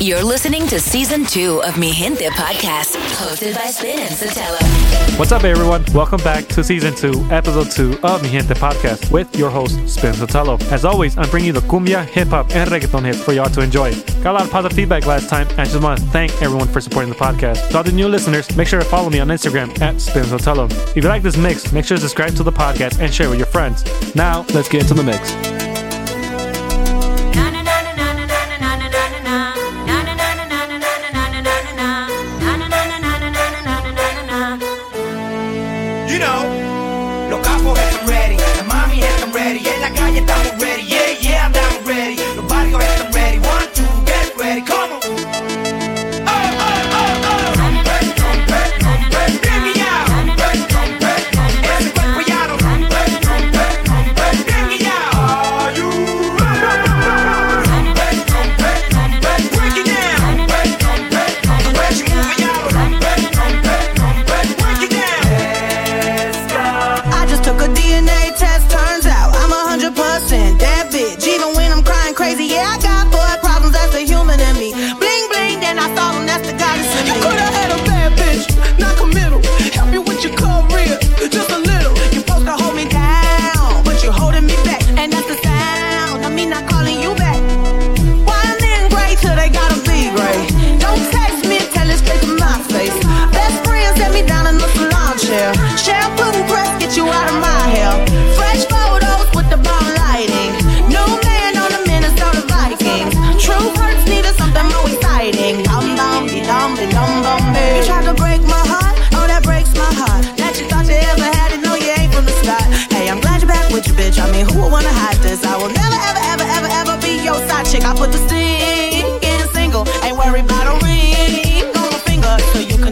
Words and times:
You're 0.00 0.22
listening 0.22 0.68
to 0.68 0.78
season 0.78 1.24
two 1.24 1.60
of 1.64 1.76
Mi 1.76 1.92
Gente 1.92 2.28
podcast, 2.28 2.94
hosted 3.16 3.56
by 3.56 3.66
Spin 3.66 3.98
and 3.98 4.08
Sotelo. 4.08 5.18
What's 5.18 5.32
up, 5.32 5.42
everyone? 5.42 5.84
Welcome 5.92 6.22
back 6.22 6.46
to 6.48 6.62
season 6.62 6.94
two, 6.94 7.26
episode 7.32 7.72
two 7.72 7.98
of 8.04 8.22
Mi 8.22 8.28
Gente 8.28 8.54
podcast 8.54 9.10
with 9.10 9.36
your 9.36 9.50
host, 9.50 9.88
Spin 9.88 10.14
Sotelo. 10.14 10.62
As 10.70 10.84
always, 10.84 11.18
I'm 11.18 11.28
bringing 11.30 11.48
you 11.48 11.52
the 11.52 11.66
cumbia, 11.66 12.06
hip 12.06 12.28
hop, 12.28 12.54
and 12.54 12.70
reggaeton 12.70 13.06
hits 13.06 13.20
for 13.20 13.32
y'all 13.32 13.50
to 13.50 13.60
enjoy. 13.60 13.92
Got 14.22 14.26
a 14.26 14.32
lot 14.34 14.42
of 14.42 14.50
positive 14.52 14.76
feedback 14.76 15.04
last 15.04 15.28
time, 15.28 15.48
and 15.48 15.60
I 15.62 15.64
just 15.64 15.82
want 15.82 15.98
to 15.98 16.06
thank 16.06 16.30
everyone 16.40 16.68
for 16.68 16.80
supporting 16.80 17.10
the 17.10 17.18
podcast. 17.18 17.68
To 17.70 17.78
all 17.78 17.82
the 17.82 17.90
new 17.90 18.06
listeners, 18.06 18.56
make 18.56 18.68
sure 18.68 18.78
to 18.78 18.86
follow 18.86 19.10
me 19.10 19.18
on 19.18 19.26
Instagram 19.26 19.80
at 19.80 20.00
Spin 20.00 20.22
Sotelo. 20.22 20.70
If 20.90 21.02
you 21.02 21.08
like 21.08 21.24
this 21.24 21.36
mix, 21.36 21.72
make 21.72 21.84
sure 21.84 21.96
to 21.96 22.00
subscribe 22.00 22.36
to 22.36 22.44
the 22.44 22.52
podcast 22.52 23.00
and 23.00 23.12
share 23.12 23.28
with 23.30 23.38
your 23.38 23.48
friends. 23.48 23.84
Now, 24.14 24.46
let's 24.54 24.68
get 24.68 24.82
into 24.82 24.94
the 24.94 25.02
mix. 25.02 25.32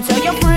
Tell 0.08 0.22
your 0.22 0.32
friends. 0.34 0.55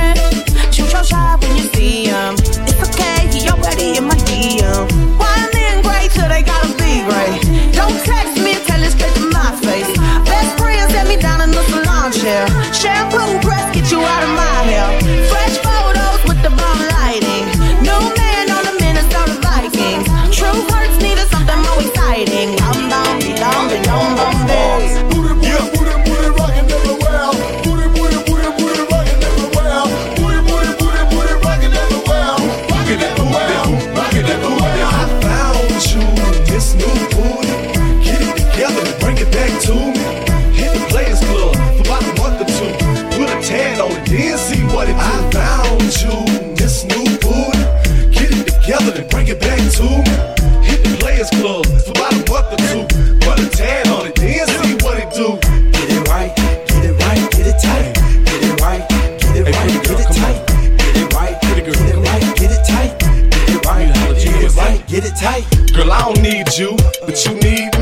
Girl, 65.29 65.91
I 65.91 66.01
don't 66.01 66.21
need 66.23 66.57
you, 66.57 66.75
but 67.05 67.23
you 67.23 67.35
need. 67.35 67.78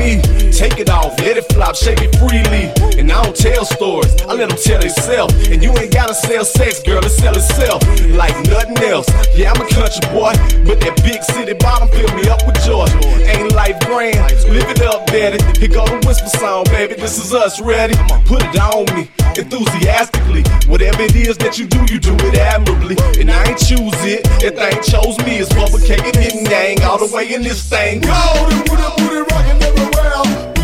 Take 0.68 0.80
it 0.80 0.90
off, 0.90 1.18
let 1.20 1.38
it 1.38 1.50
flop, 1.50 1.74
shake 1.74 2.02
it 2.02 2.12
freely. 2.20 2.68
And 3.00 3.10
I 3.10 3.24
don't 3.24 3.34
tell 3.34 3.64
stories, 3.64 4.12
I 4.28 4.34
let 4.34 4.50
them 4.50 4.58
tell 4.62 4.78
themselves. 4.78 5.32
And 5.48 5.62
you 5.62 5.72
ain't 5.78 5.92
gotta 5.94 6.12
sell 6.12 6.44
sex, 6.44 6.82
girl, 6.82 7.02
it 7.02 7.08
sell 7.08 7.34
itself 7.34 7.80
like 8.12 8.36
nothing 8.52 8.76
else. 8.84 9.08
Yeah, 9.34 9.50
I'm 9.50 9.64
a 9.64 9.66
country 9.66 10.04
boy, 10.12 10.36
but 10.68 10.76
that 10.84 11.00
big 11.02 11.24
city 11.24 11.54
bottom 11.54 11.88
fill 11.88 12.12
me 12.14 12.28
up 12.28 12.44
with 12.44 12.60
joy. 12.68 12.84
Ain't 13.24 13.52
life 13.56 13.80
grand, 13.88 14.20
live 14.52 14.68
it 14.68 14.82
up, 14.82 15.06
daddy. 15.06 15.40
Here 15.58 15.72
go 15.72 15.88
the 15.88 16.04
whisper 16.06 16.28
song, 16.36 16.64
baby. 16.68 16.94
This 17.00 17.16
is 17.16 17.32
us, 17.32 17.60
ready? 17.62 17.96
Put 18.28 18.44
it 18.44 18.60
on 18.60 18.84
me, 18.92 19.08
enthusiastically. 19.40 20.44
Whatever 20.68 21.00
it 21.00 21.16
is 21.16 21.38
that 21.38 21.56
you 21.58 21.66
do, 21.66 21.80
you 21.88 21.98
do 21.98 22.12
it 22.28 22.36
admirably. 22.36 23.00
And 23.18 23.30
I 23.30 23.56
ain't 23.56 23.58
choose 23.58 23.96
it, 24.04 24.22
that 24.44 24.60
thing 24.60 24.76
chose 24.84 25.16
me. 25.24 25.40
It's 25.40 25.48
publicated 25.48 26.12
and 26.12 26.44
dang 26.44 26.84
all 26.84 27.00
the 27.00 27.08
way 27.08 27.32
in 27.32 27.40
this 27.40 27.64
thing. 27.66 28.02
Go! 28.04 28.12
Booty, 28.44 28.68
booty, 28.68 28.84
booty, 29.00 29.20
rockin' 29.32 29.62
everywhere. 29.64 30.57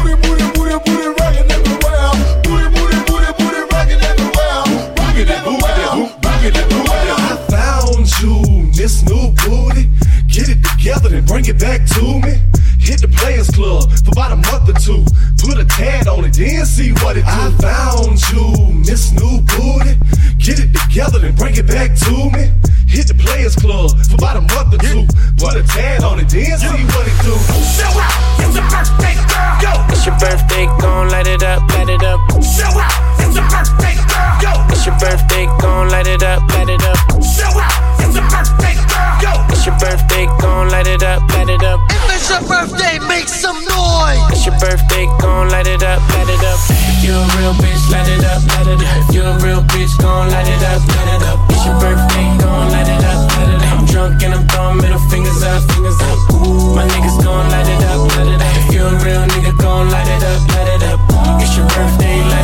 Bring 11.35 11.47
it 11.47 11.59
back 11.59 11.85
to 11.87 12.21
me. 12.21 12.54
Hit 12.85 13.01
the 13.01 13.09
Players 13.09 13.49
Club 13.51 13.89
for 14.05 14.13
about 14.13 14.33
a 14.33 14.37
month 14.37 14.69
or 14.69 14.77
two. 14.79 15.05
Put 15.41 15.57
a 15.59 15.65
tad 15.65 16.07
on 16.09 16.25
it, 16.25 16.35
then 16.37 16.65
see 16.67 16.93
what 17.01 17.17
it 17.17 17.25
do. 17.25 17.33
I 17.33 17.49
found 17.61 18.21
you, 18.29 18.85
this 18.85 19.13
new 19.13 19.41
booty. 19.57 19.97
Get 20.39 20.61
it 20.61 20.71
together 20.77 21.25
and 21.25 21.35
bring 21.37 21.57
it 21.57 21.67
back 21.67 21.97
to 22.05 22.13
me. 22.37 22.53
Hit 22.87 23.09
the 23.09 23.17
Players 23.17 23.57
Club 23.57 23.91
for 24.05 24.15
about 24.21 24.37
a 24.37 24.45
month 24.53 24.77
or 24.77 24.81
two. 24.85 25.09
Put 25.41 25.57
a 25.57 25.65
tad 25.65 26.05
on 26.05 26.21
it, 26.21 26.29
then 26.29 26.59
see 26.61 26.85
what 26.93 27.09
it 27.09 27.17
do. 27.25 27.35
Show 27.73 27.89
out, 27.89 28.45
it's 28.45 28.53
your 28.55 28.69
birthday, 28.69 29.17
girl. 29.33 29.57
Yo, 29.65 29.73
It's 29.89 30.05
your 30.05 30.17
birthday, 30.21 30.65
gon' 30.85 31.09
light 31.09 31.27
it 31.27 31.43
up, 31.43 31.65
light 31.73 31.89
it 31.89 32.05
up. 32.05 32.21
show 32.45 32.69
out, 32.69 32.93
it's 33.25 33.33
your 33.35 33.49
birthday, 33.49 33.97
girl. 33.97 34.45
Yo, 34.45 34.53
It's 34.69 34.85
your 34.85 34.97
birthday, 35.01 35.45
gon' 35.59 35.89
light 35.89 36.07
it 36.07 36.23
up, 36.23 36.45
light 36.53 36.69
it 36.69 36.85
up. 36.85 37.01
show 37.25 37.49
out, 37.49 37.73
it's 38.05 38.13
your 38.15 38.29
birthday, 38.29 38.77
girl. 38.77 39.17
Yo, 39.25 39.33
It's 39.65 39.73
your 39.73 39.81
birthday, 39.81 40.27
gon' 40.45 40.69
light 40.69 40.87
it 40.87 41.03
up, 41.03 41.25
light 41.33 41.49
it 41.49 41.65
up. 41.65 41.81
If 41.89 42.05
it's 42.13 42.29
your 42.29 42.45
birthday, 42.45 43.01
make 43.09 43.25
some 43.33 43.57
noise. 43.65 44.21
It's 44.29 44.45
your 44.45 44.53
birthday, 44.61 45.09
gon' 45.25 45.49
light 45.49 45.65
it 45.65 45.81
up, 45.81 46.05
light 46.13 46.29
it 46.29 46.45
up. 46.45 46.61
If 46.69 47.01
you 47.01 47.17
a 47.17 47.25
real 47.41 47.57
bitch, 47.57 47.81
light 47.89 48.05
it 48.05 48.21
up, 48.29 48.45
light 48.45 48.69
it 48.69 48.85
up. 48.85 49.09
If 49.09 49.15
you 49.17 49.25
a 49.25 49.33
real 49.41 49.65
bitch, 49.73 49.97
gon' 50.05 50.29
light 50.29 50.53
it 50.53 50.61
up, 50.69 50.85
light 50.85 51.17
it 51.17 51.23
up. 51.25 51.41
It's 51.49 51.65
your 51.65 51.81
birthday, 51.81 52.29
gon' 52.45 52.77
light 52.77 52.93
it 52.93 53.05
up, 53.09 53.25
light 53.25 53.57
it 53.57 53.65
up. 53.65 53.73
I'm 53.73 53.87
drunk 53.89 54.21
and 54.21 54.35
I'm 54.37 54.45
throwing 54.53 54.85
middle 54.85 55.01
fingers 55.09 55.41
up, 55.41 55.65
fingers 55.73 55.97
up. 55.97 56.19
My 56.77 56.85
niggas 56.85 57.25
gon' 57.25 57.49
light 57.49 57.65
it 57.65 57.81
up, 57.89 58.05
light 58.21 58.37
it 58.37 58.45
up. 58.45 58.69
If 58.69 58.75
you 58.77 58.85
a 58.85 58.93
real 59.01 59.25
nigga, 59.33 59.57
gon' 59.57 59.89
light 59.89 60.13
it 60.13 60.29
up, 60.29 60.45
light 60.61 60.77
it 60.77 60.83
up. 60.93 61.01
It's 61.41 61.57
your 61.57 61.65
birthday, 61.73 62.21
light 62.21 62.37
it 62.37 62.39
up, 62.41 62.44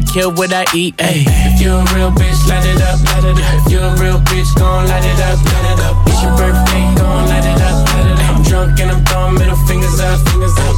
Kill 0.07 0.31
what 0.33 0.51
I 0.51 0.65
eat. 0.73 0.97
Ayy, 0.97 1.23
if 1.27 1.61
you 1.61 1.71
a 1.71 1.83
real 1.95 2.11
bitch, 2.11 2.39
light 2.49 2.65
it 2.65 2.81
up, 2.81 2.99
light 3.11 3.23
it 3.23 3.37
up. 3.37 3.65
If 3.65 3.71
you 3.71 3.79
a 3.79 3.95
real 3.95 4.19
bitch, 4.27 4.49
gon' 4.57 4.87
light 4.87 5.05
it 5.05 5.19
up, 5.23 5.39
light 5.39 5.67
it 5.71 5.79
up. 5.85 5.95
It's 6.07 6.21
your 6.21 6.35
birthday, 6.35 6.83
gon' 6.99 7.27
light 7.31 7.47
it 7.47 7.61
up, 7.61 7.87
light 7.95 8.07
it 8.11 8.19
up. 8.19 8.35
I'm 8.35 8.43
drunk 8.43 8.79
and 8.79 8.91
I'm 8.91 9.05
throwing 9.05 9.35
middle 9.35 9.55
fingers 9.67 9.99
up, 9.99 10.19
fingers 10.27 10.57
up. 10.67 10.75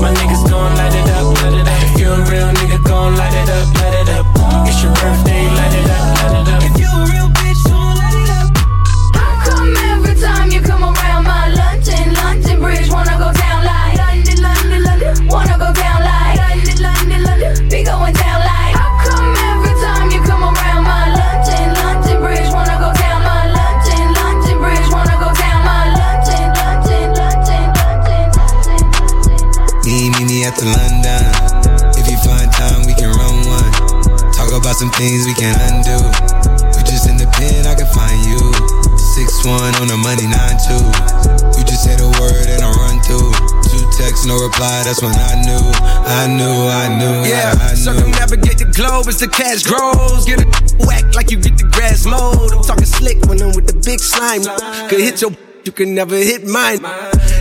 My 0.00 0.12
niggas 0.16 0.48
gon' 0.48 0.72
light 0.80 0.96
it 0.96 1.08
up, 1.12 1.28
light 1.44 1.60
it 1.60 1.66
up. 1.68 1.82
If 1.92 2.00
you 2.00 2.08
a 2.08 2.24
real 2.30 2.48
nigga, 2.56 2.80
gon' 2.84 3.16
light 3.16 3.34
it 3.36 3.48
up, 3.52 3.68
light 3.80 3.96
it 4.00 4.08
up. 4.16 4.26
It's 4.64 4.80
your 4.82 4.94
birthday, 4.96 5.44
The 30.60 30.68
London. 30.76 31.24
If 31.96 32.04
you 32.04 32.20
find 32.20 32.52
time, 32.52 32.84
we 32.84 32.92
can 32.92 33.08
run 33.16 33.36
one. 33.48 33.72
Talk 34.36 34.52
about 34.52 34.76
some 34.76 34.92
things 34.92 35.24
we 35.24 35.32
can 35.32 35.56
undo. 35.56 35.96
You 36.76 36.82
just 36.84 37.08
in 37.08 37.16
the 37.16 37.24
pen, 37.32 37.64
I 37.64 37.72
can 37.72 37.88
find 37.88 38.20
you. 38.28 38.36
Six 39.16 39.40
one 39.48 39.72
on 39.80 39.88
the 39.88 39.96
money, 39.96 40.28
nine 40.28 40.60
two. 40.60 40.84
You 41.56 41.64
just 41.64 41.80
say 41.80 41.96
the 41.96 42.12
word 42.20 42.44
and 42.52 42.60
I 42.60 42.68
run 42.76 43.00
through. 43.08 43.32
Two 43.72 43.80
texts, 43.96 44.28
no 44.28 44.36
reply. 44.36 44.84
That's 44.84 45.00
when 45.00 45.16
I 45.16 45.40
knew, 45.40 45.64
I 46.04 46.28
knew, 46.28 46.56
I 46.68 46.86
knew, 46.92 47.24
Yeah, 47.24 47.56
I, 47.56 47.64
I 47.64 47.70
knew. 47.72 47.80
circumnavigate 47.80 48.58
the 48.60 48.68
globe 48.68 49.08
as 49.08 49.16
the 49.16 49.28
cash 49.32 49.64
grows. 49.64 50.28
Get 50.28 50.44
it 50.44 50.50
whack 50.84 51.08
like 51.16 51.30
you 51.32 51.40
get 51.40 51.56
the 51.56 51.64
grass 51.72 52.04
mowed. 52.04 52.52
I'm 52.52 52.60
talking 52.64 52.84
slick 52.84 53.16
when 53.24 53.40
I'm 53.40 53.56
with 53.56 53.64
the 53.64 53.80
big 53.80 54.00
slime. 54.00 54.44
Could 54.92 55.00
hit 55.00 55.24
your, 55.24 55.32
you 55.64 55.72
can 55.72 55.94
never 55.96 56.16
hit 56.20 56.44
mine. 56.44 56.84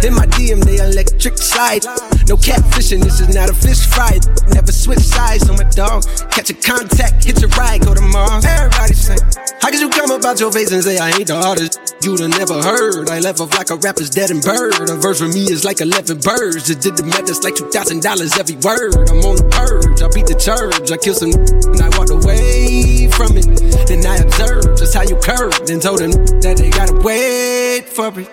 In 0.08 0.16
my 0.16 0.24
DM, 0.40 0.64
they 0.64 0.80
electric 0.80 1.38
slide. 1.38 1.84
No 2.30 2.38
catfishing, 2.38 3.02
this 3.02 3.20
is 3.22 3.34
not 3.34 3.50
a 3.50 3.56
fish 3.56 3.88
fry. 3.88 4.20
Never 4.54 4.72
switch 4.72 5.00
sides 5.00 5.50
on 5.50 5.58
my 5.58 5.64
dog. 5.74 6.06
Catch 6.30 6.52
a 6.52 6.54
contact, 6.54 7.26
hit 7.26 7.42
your 7.42 7.50
ride, 7.58 7.82
go 7.82 7.96
to 7.96 8.02
Mars. 8.02 8.46
Everybody 8.46 8.94
say, 8.94 9.18
How 9.60 9.72
could 9.72 9.80
you 9.80 9.90
come 9.90 10.12
about 10.12 10.40
your 10.40 10.52
face 10.52 10.72
and 10.72 10.84
say 10.84 11.00
I 11.00 11.10
ain't 11.10 11.26
the 11.26 11.42
artist? 11.42 11.98
You'd 12.04 12.20
have 12.20 12.30
never 12.30 12.62
heard. 12.62 13.10
I 13.10 13.18
left 13.18 13.40
off 13.40 13.58
like 13.58 13.72
a 13.72 13.78
rapper's 13.78 14.12
dead 14.12 14.30
and 14.30 14.44
bird. 14.44 14.78
A 14.78 14.96
verse 15.02 15.18
for 15.18 15.28
me 15.28 15.50
is 15.50 15.66
like 15.66 15.82
11 15.82 16.22
birds. 16.22 16.70
Just 16.70 16.82
did 16.82 16.98
the 16.98 17.04
math, 17.04 17.26
that's 17.26 17.42
like 17.42 17.56
$2,000 17.56 17.98
every 18.38 18.62
word. 18.62 19.10
I'm 19.10 19.26
on 19.26 19.42
the 19.42 19.50
purge, 19.50 19.98
I 19.98 20.08
beat 20.14 20.30
the 20.30 20.38
church. 20.38 20.86
I 20.94 21.02
killed 21.02 21.18
some 21.18 21.34
and 21.34 21.82
I 21.82 21.90
walked 21.98 22.14
away 22.14 23.10
from 23.10 23.42
it. 23.42 23.50
Then 23.90 24.06
I 24.06 24.22
observed 24.22 24.78
just 24.78 24.94
how 24.94 25.02
you 25.02 25.18
curved 25.18 25.72
and 25.74 25.82
told 25.82 25.98
them 25.98 26.14
that 26.46 26.62
they 26.62 26.70
gotta 26.70 26.94
wait 27.02 27.90
for 27.90 28.14
it. 28.22 28.30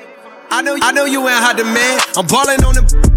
I 0.52 0.60
know, 0.60 0.76
I 0.82 0.92
know 0.92 1.06
you 1.06 1.26
ain't 1.26 1.40
hot 1.40 1.56
demand. 1.56 2.04
I'm 2.12 2.26
balling 2.28 2.60
on 2.60 2.76
like 2.76 3.15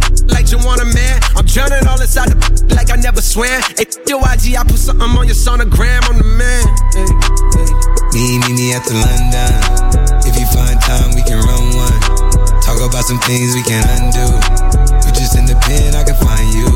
you 0.51 0.57
want 0.65 0.81
a 0.81 0.85
man. 0.85 1.21
I'm 1.37 1.45
drowning 1.45 1.85
all 1.85 2.01
inside 2.01 2.33
the 2.33 2.37
like 2.77 2.89
I 2.89 2.97
never 2.97 3.21
swam. 3.21 3.61
Hey, 3.77 3.85
your 4.09 4.17
IG, 4.25 4.57
I 4.57 4.65
put 4.65 4.81
something 4.81 5.05
on 5.05 5.25
your 5.29 5.37
sonogram. 5.37 6.01
I'm 6.09 6.17
the 6.17 6.25
man. 6.25 6.65
Me, 8.13 8.41
me, 8.41 8.49
me 8.57 8.73
at 8.73 8.81
the 8.89 8.97
London. 8.97 9.53
If 10.25 10.33
you 10.33 10.47
find 10.49 10.77
time, 10.81 11.13
we 11.13 11.21
can 11.21 11.37
run 11.45 11.65
one. 11.77 11.99
Talk 12.65 12.81
about 12.81 13.05
some 13.05 13.21
things 13.29 13.53
we 13.53 13.61
can 13.61 13.85
undo. 14.01 14.25
You 15.05 15.11
just 15.13 15.37
in 15.37 15.45
the 15.45 15.57
pen, 15.69 15.93
I 15.93 16.01
can 16.01 16.17
find 16.17 16.49
you. 16.49 16.69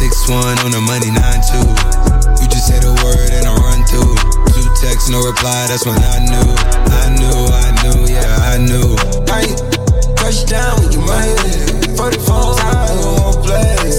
Six 0.00 0.24
one 0.28 0.56
on 0.64 0.72
the 0.72 0.80
money, 0.80 1.12
nine 1.12 1.40
two. 1.44 1.66
You 2.40 2.46
just 2.48 2.72
say 2.72 2.80
the 2.80 2.92
word 3.04 3.30
and 3.36 3.44
I 3.44 3.52
run 3.52 3.84
through. 3.84 4.16
Two 4.56 4.64
texts, 4.80 5.12
no 5.12 5.20
reply. 5.20 5.68
That's 5.68 5.84
when 5.84 6.00
I 6.00 6.24
knew, 6.24 6.50
I 6.88 7.04
knew, 7.20 7.40
I 7.52 7.68
knew, 7.84 7.98
yeah, 8.08 8.48
I 8.48 8.56
knew. 8.56 8.96
I 9.28 9.44
crush 10.16 10.44
down 10.44 10.80
with 10.80 10.96
your 10.96 11.04
money 11.04 11.73
for 11.96 12.10
times. 12.10 13.46
play. 13.46 13.94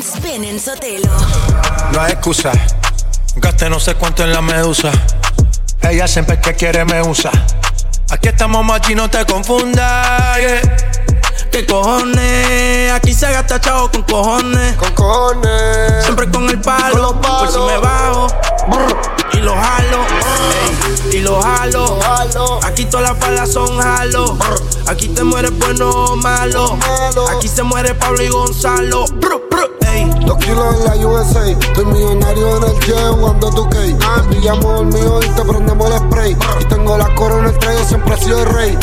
Con 0.00 0.08
Spin 0.08 0.44
en 0.44 0.60
Sotelo. 0.60 1.10
No 1.92 2.00
hay 2.00 2.12
excusa. 2.12 2.52
Gasté 3.36 3.68
no 3.68 3.78
sé 3.80 3.94
cuánto 3.94 4.22
en 4.22 4.32
la 4.32 4.40
medusa. 4.40 4.90
Ella 5.82 6.06
siempre 6.06 6.40
que 6.40 6.54
quiere 6.54 6.84
me 6.84 7.02
usa. 7.02 7.30
Aquí 8.10 8.28
estamos 8.28 8.64
machi, 8.64 8.94
no 8.94 9.08
te 9.10 9.24
confundas. 9.26 10.38
yeah. 10.38 10.76
¿Qué 11.50 11.66
cojones? 11.66 12.92
Aquí 12.92 13.12
se 13.12 13.30
gasta 13.30 13.60
chavo 13.60 13.90
con 13.90 14.02
cojones. 14.02 14.76
Con 14.76 14.92
cojones. 14.94 16.04
Siempre 16.04 16.30
con 16.30 16.48
el 16.48 16.60
palo. 16.60 17.20
Con 17.20 17.22
los 17.22 17.52
Por 17.52 17.52
si 17.52 17.58
me 17.58 17.78
bajo. 17.78 18.26
Y 19.32 19.38
lo 19.38 19.54
jalo. 19.54 19.98
ey, 21.12 21.18
y 21.18 21.20
lo 21.20 21.40
jalo. 21.42 21.98
jalo. 22.00 22.60
Aquí 22.64 22.84
todas 22.84 23.10
las 23.10 23.18
balas 23.18 23.52
son 23.52 23.78
jalo. 23.78 24.38
Aquí 24.86 25.08
te 25.08 25.24
mueres 25.24 25.56
bueno 25.58 25.90
o 25.90 26.16
malo. 26.16 26.76
Malo. 26.76 27.28
Aquí 27.28 27.48
se 27.48 27.62
muere 27.62 27.94
Pablo 27.94 28.22
y 28.22 28.28
Gonzalo. 28.28 29.04
Dos 30.30 30.38
kilos 30.44 30.76
en 30.76 30.84
la 30.84 31.08
USA. 31.08 31.50
Estoy 31.50 31.84
millonario 31.86 32.56
en 32.58 32.62
el 32.62 32.80
jet 32.82 32.96
jugando 33.18 33.50
tu 33.50 33.68
Te 33.68 33.92
pillamos 34.28 34.80
el 34.80 34.86
mío 34.86 35.18
y 35.26 35.28
te 35.28 35.42
prendemos 35.42 35.90
el 35.90 35.98
spray. 35.98 36.36
Y 36.60 36.64
tengo 36.66 36.96
la 36.96 37.12
corona 37.16 37.48
el 37.48 37.58
trayo, 37.58 37.80
siempre 37.84 38.14
he 38.14 38.16
sido 38.18 38.38
el 38.44 38.48
rey. 38.48 38.78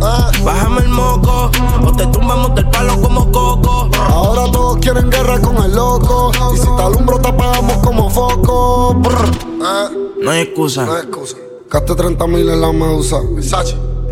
Ah, 0.00 0.30
Bájame 0.44 0.82
el 0.82 0.88
moco, 0.90 1.50
o 1.84 1.92
te 1.96 2.06
tumbamos 2.06 2.54
del 2.54 2.70
palo 2.70 2.96
como 3.02 3.32
coco. 3.32 3.90
Ahora 4.08 4.52
todos 4.52 4.76
quieren 4.76 5.10
guerra 5.10 5.40
con 5.40 5.56
el 5.56 5.74
loco. 5.74 6.30
Y 6.54 6.56
si 6.58 6.76
te 6.76 6.82
alumbro, 6.82 7.18
te 7.18 7.28
apagamos 7.30 7.78
como 7.78 8.08
foco. 8.08 8.96
Ah, 9.64 9.90
No 10.22 10.30
hay 10.30 10.42
excusa. 10.42 10.86
no 10.86 10.92
hay 10.92 11.02
excusa. 11.02 11.38
Gaste 11.68 11.92
30 11.92 12.24
mil 12.28 12.48
en 12.48 12.60
la 12.60 12.70
medusa. 12.70 13.18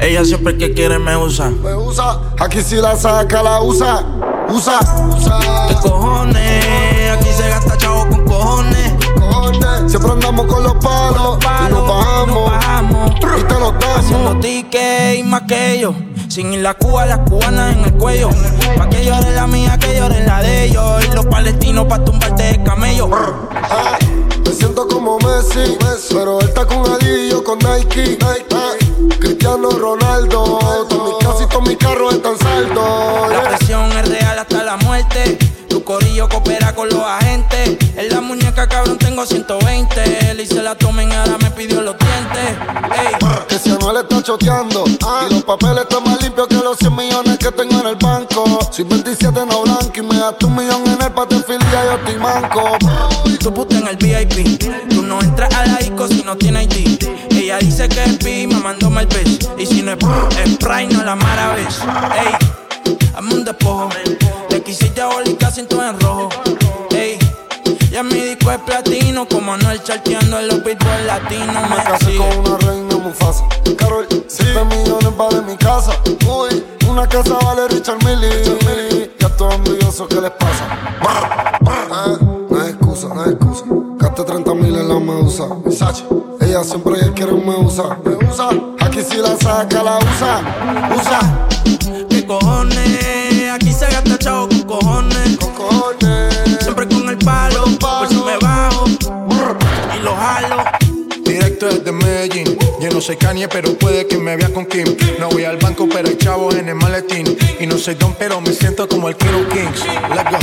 Ella 0.00 0.24
siempre 0.24 0.58
que 0.58 0.74
quiere 0.74 0.98
me 0.98 1.16
usa. 1.16 1.50
Me 1.50 1.76
usa. 1.76 2.20
Aquí 2.40 2.60
si 2.60 2.74
la 2.74 2.96
saca, 2.96 3.40
la 3.40 3.62
usa 3.62 4.04
usa. 4.50 4.78
usa. 5.08 5.38
¿Qué 5.68 5.74
cojones? 5.74 7.10
Aquí 7.12 7.28
se 7.32 7.48
gasta 7.48 7.76
chavo 7.76 8.08
con 8.08 8.24
cojones. 8.24 8.94
Siempre 9.86 10.12
andamos 10.12 10.46
con 10.46 10.62
los 10.62 10.74
palos, 10.74 11.38
con 11.38 11.70
los 11.70 11.70
y 11.70 11.72
nos 11.72 11.88
bajamos. 11.88 12.38
Y, 12.38 12.50
bajamos. 12.50 13.10
y 13.10 13.44
te 13.44 13.54
lo 13.54 13.72
damos. 13.72 13.96
Haciendo 13.96 14.48
y 15.14 15.22
más 15.24 15.42
que 15.42 15.72
ellos. 15.72 15.94
Sin 16.28 16.52
ir 16.52 16.60
la 16.60 16.74
Cuba, 16.74 17.06
las 17.06 17.18
cubanas 17.28 17.76
en 17.76 17.84
el 17.84 17.94
cuello. 17.94 18.30
Pa' 18.76 18.88
que 18.88 19.04
llore 19.04 19.32
la 19.32 19.46
mía, 19.46 19.76
que 19.78 19.96
llore 19.96 20.24
la 20.24 20.40
de 20.40 20.64
ellos. 20.66 21.04
Y 21.04 21.14
los 21.14 21.26
palestinos 21.26 21.86
pa' 21.86 22.04
tumbarte 22.04 22.42
de 22.42 22.62
camello. 22.62 23.10
Ay, 23.68 24.28
me 24.44 24.52
siento 24.52 24.86
como 24.86 25.18
Messi, 25.18 25.76
Messi, 25.82 26.14
pero 26.14 26.40
él 26.40 26.48
está 26.48 26.64
con 26.64 26.88
Adillo, 26.88 27.42
con 27.42 27.58
Nike. 27.58 28.18
Nike. 28.20 28.79
Cristiano 29.18 29.70
Ronaldo, 29.70 30.58
todos 30.88 31.04
mis 31.04 31.26
casi 31.26 31.46
todos 31.48 31.68
mis 31.68 31.76
carros 31.76 32.14
están 32.14 32.38
saldos. 32.38 33.30
La 33.30 33.42
presión 33.42 33.92
es 33.92 34.08
real 34.08 34.38
hasta 34.38 34.62
la 34.64 34.76
muerte. 34.78 35.38
Tu 35.68 35.82
corillo 35.84 36.28
coopera 36.28 36.74
con 36.74 36.88
los 36.88 37.02
agentes. 37.02 37.76
En 37.96 38.08
la 38.08 38.20
muñeca, 38.20 38.68
cabrón, 38.68 38.98
tengo 38.98 39.24
120. 39.24 40.30
Él 40.30 40.40
hice 40.40 40.62
la 40.62 40.74
tomen, 40.74 41.12
ahora 41.12 41.38
me 41.38 41.50
pidió 41.50 41.80
los 41.80 41.96
dientes. 41.98 42.58
Ey. 42.98 43.46
Que 43.48 43.58
si 43.58 43.70
Anuel 43.70 43.98
está 43.98 44.22
choteando 44.22 44.84
y 44.86 45.32
los 45.34 45.44
papeles 45.44 45.82
están 45.82 46.04
más 46.04 46.20
limpios 46.22 46.48
que 46.48 46.56
los 46.56 46.76
100 46.78 46.94
millones 46.96 47.38
que 47.38 47.52
tengo 47.52 47.80
en 47.80 47.86
el 47.86 47.96
banco. 47.96 48.44
Soy 48.70 48.84
27 48.84 49.46
no 49.46 49.62
blanco 49.62 49.92
y 49.94 50.02
me 50.02 50.16
das 50.16 50.34
un 50.42 50.56
millón 50.56 50.86
en 50.86 51.02
el 51.02 51.12
patefilia 51.12 51.84
yo 51.84 51.92
estoy 51.94 52.16
manco. 52.16 52.62
Tu 53.38 53.54
puta 53.54 53.78
en 53.78 53.86
el 53.88 53.96
VIP. 53.96 54.58
Tú 54.88 55.02
no 55.02 55.20
entras 55.20 55.54
a 55.54 55.66
la 55.66 55.76
disco 55.78 56.08
si 56.08 56.22
no 56.22 56.36
tienes 56.36 56.66
ID. 56.76 57.08
Ella 57.30 57.58
dice 57.58 57.88
que 57.88 58.04
es 58.04 58.18
el. 59.00 59.38
Y 59.58 59.66
si 59.66 59.82
no 59.82 59.92
es 59.92 60.56
Prime, 60.58 60.88
no 60.92 61.04
la 61.04 61.16
maravilla. 61.16 61.68
Ey, 62.14 62.34
hazme 63.14 63.34
un 63.34 63.44
despojo. 63.44 63.88
Le 64.50 64.62
quisiste 64.62 65.00
abolicar 65.00 65.52
cinto 65.52 65.82
en 65.82 65.98
rojo. 66.00 66.28
Ey, 66.90 67.18
ya 67.90 68.02
mi 68.02 68.14
disco 68.14 68.50
es 68.50 68.58
platino. 68.58 69.26
Como 69.28 69.54
Anuel 69.54 69.82
charteando 69.82 70.38
en 70.38 70.48
los 70.48 70.62
beatbox 70.62 71.04
latinos. 71.06 71.70
Me 71.70 71.76
casé 71.76 72.16
con 72.16 72.38
una 72.38 72.58
reina 72.58 72.96
Mufasa. 72.96 73.44
Carol, 73.76 74.06
7 74.28 74.64
millones 74.64 75.16
vale 75.16 75.40
mi 75.42 75.56
casa. 75.56 75.92
Uy, 76.26 76.64
una 76.88 77.08
casa 77.08 77.34
vale 77.44 77.68
Richard 77.68 77.98
Millie. 78.04 79.10
Ya 79.18 79.28
todos 79.36 79.54
envidiosos, 79.54 80.08
¿qué 80.08 80.20
les 80.20 80.30
pasa? 80.32 80.64
Eh, 81.92 82.18
no 82.50 82.60
hay 82.60 82.70
excusa, 82.70 83.08
no 83.08 83.22
hay 83.22 83.30
excusa. 83.30 83.64
Gasté 83.98 84.24
30 84.24 84.54
mil 84.54 84.74
en 84.76 84.88
la 84.88 84.98
medusa. 84.98 85.46
Ella 86.40 86.64
siempre 86.64 86.98
quiere 87.14 87.32
un 87.32 87.46
me 87.46 87.54
usa. 87.56 87.98
Me 88.04 88.16
usa. 88.26 88.50
Si 89.10 89.16
la 89.16 89.36
saca, 89.36 89.82
la 89.82 89.98
usa. 89.98 90.40
Usa. 90.94 91.59
No 103.00 103.06
soy 103.06 103.16
Kanye, 103.16 103.48
pero 103.48 103.72
puede 103.78 104.06
que 104.06 104.18
me 104.18 104.36
vea 104.36 104.50
con 104.50 104.66
Kim. 104.66 104.84
No 105.18 105.30
voy 105.30 105.44
al 105.44 105.56
banco, 105.56 105.88
pero 105.90 106.06
hay 106.06 106.18
chavos 106.18 106.54
en 106.56 106.68
el 106.68 106.74
maletín. 106.74 107.34
Y 107.58 107.66
no 107.66 107.78
soy 107.78 107.94
Don, 107.94 108.12
pero 108.12 108.42
me 108.42 108.52
siento 108.52 108.86
como 108.86 109.08
el 109.08 109.14
of 109.14 109.48
Kings. 109.48 109.86
Let's 110.14 110.30
go. 110.30 110.38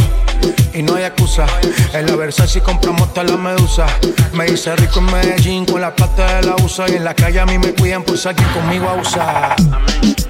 Y 0.73 0.81
no 0.81 0.95
hay 0.95 1.03
excusa. 1.03 1.45
En 1.93 2.07
la 2.07 2.15
Versace 2.15 2.59
compramos 2.61 3.13
toda 3.13 3.27
la 3.27 3.37
medusa. 3.37 3.85
Me 4.33 4.47
hice 4.47 4.75
rico 4.75 4.97
en 4.97 5.05
Medellín 5.05 5.65
con 5.67 5.81
la 5.81 5.93
plata 5.93 6.37
de 6.37 6.47
la 6.47 6.55
USA. 6.55 6.89
Y 6.89 6.95
en 6.95 7.03
la 7.03 7.13
calle 7.13 7.39
a 7.39 7.45
mí 7.45 7.59
me 7.59 7.75
cuidan 7.75 8.01
por 8.01 8.17
si 8.17 8.27
conmigo 8.55 8.89
abusa. 8.89 9.55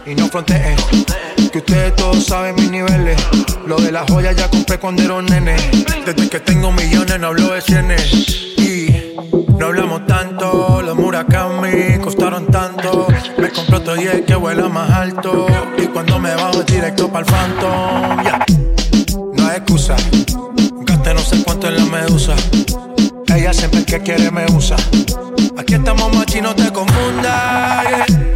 Y 0.06 0.14
no 0.14 0.28
fronteen. 0.28 0.76
Que 1.50 1.60
ustedes 1.60 1.96
todos 1.96 2.26
saben 2.26 2.56
mis 2.56 2.70
niveles. 2.70 3.18
Lo 3.66 3.78
de 3.78 3.94
las 3.94 4.06
joyas 4.12 4.36
ya 4.36 4.50
compré 4.50 4.78
cuando 4.80 5.02
era 5.02 5.14
un 5.14 5.28
nene. 5.28 5.56
Desde 6.06 6.28
que 6.28 6.42
tengo 6.42 6.74
millones 6.74 7.22
no 7.22 7.28
hablo 7.28 7.54
de 7.54 7.62
cienes. 7.62 8.12
Y 8.58 9.14
no 9.58 9.68
hablamos 9.68 10.06
tanto, 10.06 10.82
los 10.84 10.96
Costaron 12.28 12.52
tanto. 12.52 13.08
Me 13.38 13.50
compré 13.52 13.78
otro 13.78 13.96
10 13.96 14.26
que 14.26 14.36
vuela 14.36 14.68
más 14.68 14.92
alto. 14.92 15.48
Y 15.78 15.88
cuando 15.88 16.20
me 16.20 16.36
bajo 16.36 16.60
es 16.60 16.66
directo 16.66 17.10
para 17.10 17.26
el 17.26 17.32
Phantom. 17.32 18.22
Ya, 18.22 18.46
no 19.34 19.48
hay 19.48 19.56
excusa. 19.56 19.96
Gasté 20.82 21.14
no 21.14 21.22
sé 21.22 21.42
cuánto 21.46 21.70
en 21.70 21.78
la 21.78 21.86
medusa. 21.86 22.36
Ella 23.34 23.54
siempre 23.54 23.86
que 23.86 24.02
quiere 24.02 24.30
me 24.30 24.46
usa. 24.52 24.76
Aquí 25.58 25.76
estamos 25.76 26.14
machi, 26.18 26.42
no 26.42 26.54
te 26.54 26.70
confundas. 26.70 27.88
yeah. 28.10 28.27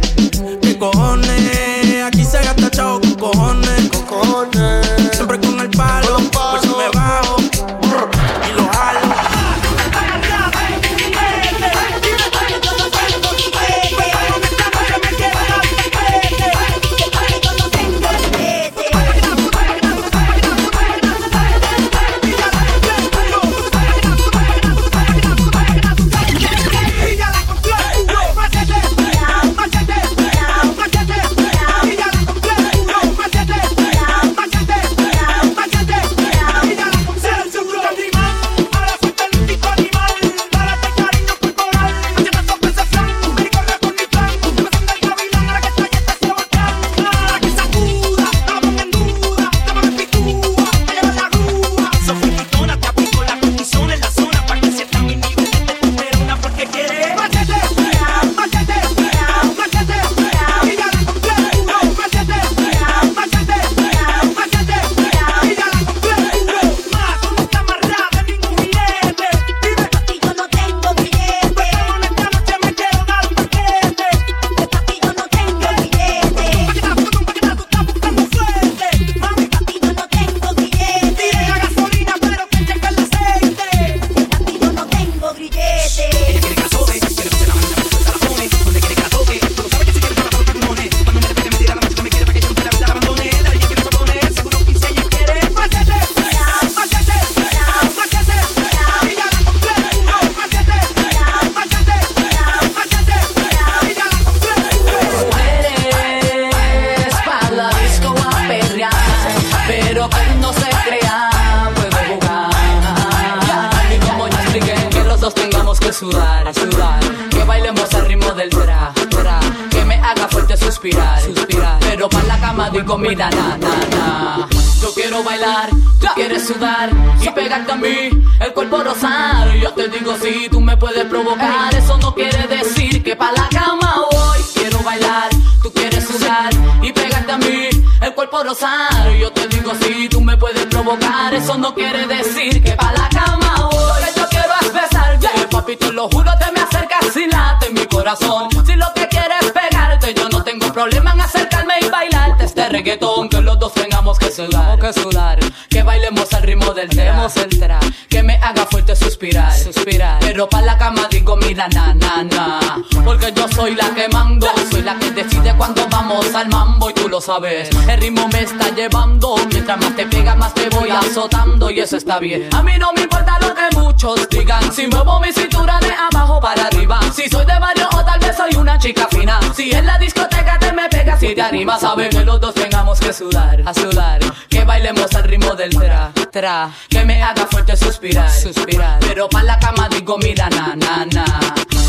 Suspirar, 158.96 159.52
suspirar, 159.56 160.18
pero 160.20 160.48
pa' 160.48 160.62
la 160.62 160.76
cama 160.76 161.06
digo 161.10 161.36
mira 161.36 161.68
na 161.68 161.94
na, 161.94 162.60
porque 163.04 163.32
yo 163.34 163.48
soy 163.48 163.74
la 163.74 163.90
que 163.94 164.08
mando, 164.08 164.46
soy 164.70 164.82
la 164.82 164.96
que 164.98 165.10
decide 165.10 165.54
cuando 165.56 165.86
vamos 165.88 166.34
al 166.34 166.48
mambo 166.48 166.90
y 166.90 166.94
tú 166.94 167.08
lo 167.08 167.20
sabes, 167.20 167.70
el 167.88 168.00
ritmo 168.00 168.28
me 168.28 168.40
está 168.40 168.68
llevando, 168.74 169.36
mientras 169.50 169.78
más 169.78 169.96
te 169.96 170.06
pega 170.06 170.34
más 170.34 170.54
te 170.54 170.68
voy 170.70 170.90
azotando 170.90 171.70
y 171.70 171.80
eso 171.80 171.96
está 171.96 172.18
bien, 172.18 172.48
a 172.54 172.62
mí 172.62 172.72
no 172.78 172.92
me 172.92 173.02
importa 173.02 173.38
lo 173.40 173.51
que 173.70 173.76
muchos 173.76 174.28
digan, 174.28 174.72
si 174.72 174.86
muevo 174.86 175.20
mi 175.20 175.32
cintura 175.32 175.78
de 175.80 175.92
abajo 175.92 176.40
para 176.40 176.66
arriba, 176.66 177.00
si 177.14 177.28
soy 177.28 177.44
de 177.44 177.58
barrio 177.58 177.88
o 177.92 178.04
tal 178.04 178.18
vez 178.20 178.36
soy 178.36 178.54
una 178.56 178.78
chica 178.78 179.06
fina, 179.10 179.38
si 179.54 179.70
en 179.70 179.86
la 179.86 179.98
discoteca 179.98 180.58
te 180.58 180.72
me 180.72 180.88
pegas 180.88 181.20
si 181.20 181.34
te 181.34 181.42
animas, 181.42 181.80
saber 181.80 182.10
que 182.10 182.24
los 182.24 182.40
dos 182.40 182.54
tengamos 182.54 182.98
que 183.00 183.12
sudar, 183.12 183.62
a 183.64 183.74
sudar, 183.74 184.20
que 184.48 184.64
bailemos 184.64 185.14
al 185.14 185.24
ritmo 185.24 185.54
del 185.54 185.70
tra, 185.70 186.12
tra, 186.30 186.70
que 186.88 187.04
me 187.04 187.22
haga 187.22 187.46
fuerte 187.46 187.76
suspirar, 187.76 188.30
suspirar, 188.30 188.98
pero 189.00 189.28
pa' 189.28 189.42
la 189.42 189.58
cama 189.58 189.88
digo 189.88 190.18
mira 190.18 190.48
na 190.50 190.74
na 190.74 191.06
na, 191.06 191.24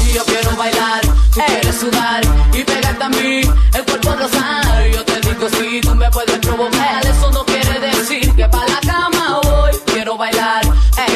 y 0.05 0.13
yo 0.13 0.23
quiero 0.25 0.55
bailar, 0.55 1.01
tú 1.01 1.41
quieres 1.45 1.75
sudar 1.79 2.21
y 2.53 2.63
pegarte 2.63 3.03
a 3.03 3.09
mí, 3.09 3.41
el 3.73 3.85
cuerpo 3.85 4.15
rozar, 4.15 4.87
yo 4.91 5.03
te 5.05 5.19
digo 5.21 5.49
si 5.49 5.81
tú 5.81 5.95
me 5.95 6.09
puedes 6.11 6.37
provocar, 6.39 7.05
eso 7.05 7.31
no 7.31 7.43
quiere 7.45 7.79
decir 7.79 8.35
que 8.35 8.47
pa' 8.47 8.65
la 8.67 8.79
cama 8.81 9.39
voy, 9.43 9.71
quiero 9.85 10.17
bailar, 10.17 10.32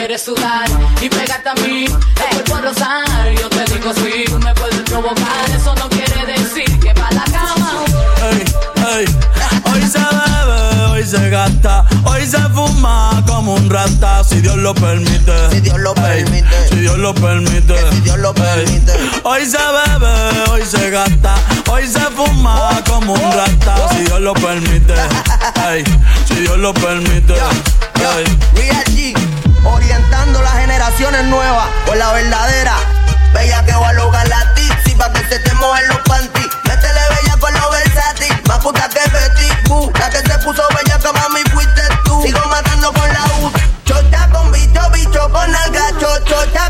quieres 0.08 0.24
sudar 0.24 0.66
y 1.02 1.10
pegarte 1.10 1.50
a 1.50 1.54
mí, 1.56 1.84
el 1.84 2.44
cuerpo 2.46 2.70
rozar, 2.70 3.30
yo 3.38 3.50
te 3.50 3.74
digo 3.74 3.94
si 3.94 4.24
tú 4.24 4.40
me 4.40 4.54
puedes 4.54 4.80
provocar, 4.84 5.50
eso 5.54 5.76
no 5.76 5.90
quiere 5.90 6.26
decir 6.26 6.80
que 6.80 6.94
pa' 6.94 7.12
la 7.12 7.26
cama. 7.26 7.84
Hoy 9.66 9.82
se 9.82 10.00
bebe, 10.00 10.86
hoy 10.92 11.04
se 11.04 11.30
gasta, 11.30 11.86
hoy 12.06 12.26
se 12.26 12.38
fuma 12.38 13.22
como 13.28 13.56
un 13.56 13.70
rata, 13.70 14.24
si 14.24 14.40
Dios 14.40 14.56
lo 14.56 14.74
permite. 14.74 15.50
Si 15.52 15.60
Dios 15.60 15.78
lo 15.78 15.94
permite. 15.94 16.70
Si 16.70 16.76
Dios 16.78 16.98
lo 17.00 17.14
permite. 17.14 17.76
Si 17.92 18.00
Dios 18.00 18.18
lo 18.20 18.34
permite. 18.34 18.94
Hoy 19.24 19.46
se 19.46 19.58
bebe, 19.58 20.52
hoy 20.52 20.62
se 20.66 20.90
gasta, 20.90 21.36
hoy 21.70 21.86
se 21.86 22.00
fuma 22.16 22.82
como 22.88 23.12
un 23.12 23.32
rata, 23.34 23.90
si 23.92 24.06
Dios 24.06 24.22
lo 24.22 24.34
permite. 24.36 24.94
Ey, 25.70 25.84
si 26.26 26.36
Dios 26.36 26.58
lo 26.60 26.74
permite. 26.74 27.34
Ey. 27.34 28.38
Real 28.56 28.84
G, 28.86 29.14
orientando 29.68 30.42
las 30.42 30.54
generaciones 30.54 31.24
nuevas 31.26 31.68
por 31.86 31.98
la 31.98 32.12
verdadera. 32.14 32.76
Bella 33.34 33.64
que 33.66 33.74
va 33.74 33.90
a 33.90 33.94
lograr 33.94 34.28
la 34.28 34.54
tipsy 34.54 34.96
pa' 34.96 35.12
que 35.12 35.20
se 35.28 35.40
te 35.40 35.54
mojen 35.56 35.88
los 35.88 36.00
panties. 36.00 36.48
Métele 36.64 37.02
bella 37.10 37.38
con 37.40 37.54
los 37.54 37.72
versátil, 37.72 38.42
más 38.48 38.60
puta 38.60 38.90
que 38.90 39.10
Betty 39.10 39.70
Boo. 39.70 39.92
La 40.00 40.10
que 40.10 40.18
se 40.18 40.38
puso 40.40 40.64
bella 40.76 40.98
que 41.00 41.12
mami 41.12 41.42
fuiste 41.54 41.82
tú. 42.06 42.22
Sigo 42.24 42.40
matando 42.48 42.92
con 42.94 43.14
la 43.14 43.26
U. 43.42 43.52
Chota 43.86 44.30
con 44.32 44.52
bicho, 44.52 44.82
bicho 44.92 45.30
con 45.32 45.56
alga. 45.56 45.88
Cho, 46.00 46.18
chota 46.26 46.70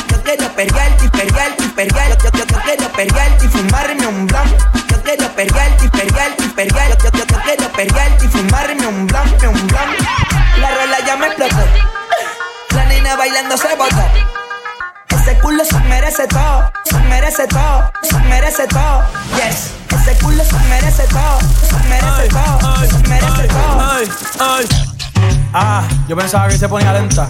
Quiero 0.51 0.55
perrearte 0.55 1.09
perrearte 1.09 1.63
y 1.63 1.67
perrearte. 1.69 2.23
Yo, 2.23 2.31
yo, 2.31 2.45
yo 2.45 2.61
quiero 2.61 2.91
perrearte 2.91 3.45
y 3.45 3.47
fumarme 3.47 4.07
un 4.07 4.27
blon. 4.27 4.57
Yo 4.89 5.01
quiero 5.03 5.27
perrearte 5.29 5.89
perrearte 5.89 6.43
y 6.43 6.47
perrearte. 6.49 7.03
Yo, 7.03 7.11
yo, 7.11 7.25
yo 7.25 7.41
quiero 7.41 7.71
perrearte 7.71 8.25
y 8.25 8.27
fumarme 8.27 8.87
un 8.87 9.07
blon, 9.07 9.29
un 9.29 9.67
blon. 9.67 9.89
La 10.59 10.71
rola 10.71 10.97
ya 11.05 11.15
me 11.15 11.27
explotó. 11.27 11.55
La 12.75 12.85
nena 12.85 13.15
bailando 13.15 13.55
se 13.55 13.75
botó. 13.75 14.03
Ese 15.09 15.37
culo 15.39 15.63
se 15.63 15.79
merece 15.81 16.27
todo, 16.27 16.71
se 16.83 16.99
merece 16.99 17.47
todo, 17.47 17.91
se 18.01 18.17
merece 18.19 18.67
todo. 18.67 19.03
Yes, 19.35 19.71
ese 19.89 20.17
culo 20.23 20.43
se 20.43 20.59
merece 20.67 21.03
todo, 21.03 21.39
se 21.69 21.77
merece 21.87 22.27
todo, 22.29 22.75
se 22.87 23.07
merece 23.07 23.47
todo. 23.47 23.91
Ay, 23.91 24.09
ay. 24.39 24.65
Ah, 25.53 25.83
yo 26.07 26.15
pensaba 26.15 26.47
que 26.47 26.57
se 26.57 26.67
ponía 26.67 26.91
lenta. 26.93 27.29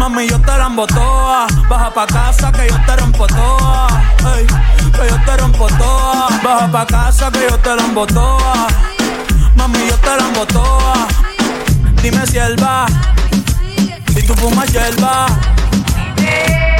Mami, 0.00 0.26
yo 0.26 0.40
te 0.40 0.56
la 0.56 0.64
embotoa. 0.64 1.46
Baja 1.68 1.90
pa' 1.90 2.06
casa 2.06 2.50
que 2.50 2.68
yo 2.68 2.76
te 2.86 2.96
rompo 2.96 3.26
toa. 3.26 3.86
Que 4.96 5.08
yo 5.10 5.16
te 5.26 5.36
rompo 5.36 5.66
toa. 5.66 6.28
Baja 6.42 6.72
pa' 6.72 6.86
casa 6.86 7.30
que 7.30 7.46
yo 7.50 7.58
te 7.58 7.76
la 7.76 7.82
embotoa. 7.82 8.66
Mami, 9.56 9.78
yo 9.90 9.96
te 9.98 10.16
la 10.16 10.26
embotoa. 10.26 11.06
Dime 12.02 12.26
si 12.26 12.38
él 12.38 12.56
va. 12.64 12.86
Si 14.14 14.22
tú 14.22 14.32
fumas 14.36 14.72
hierba. 14.72 15.26
Guataúba 16.16 16.79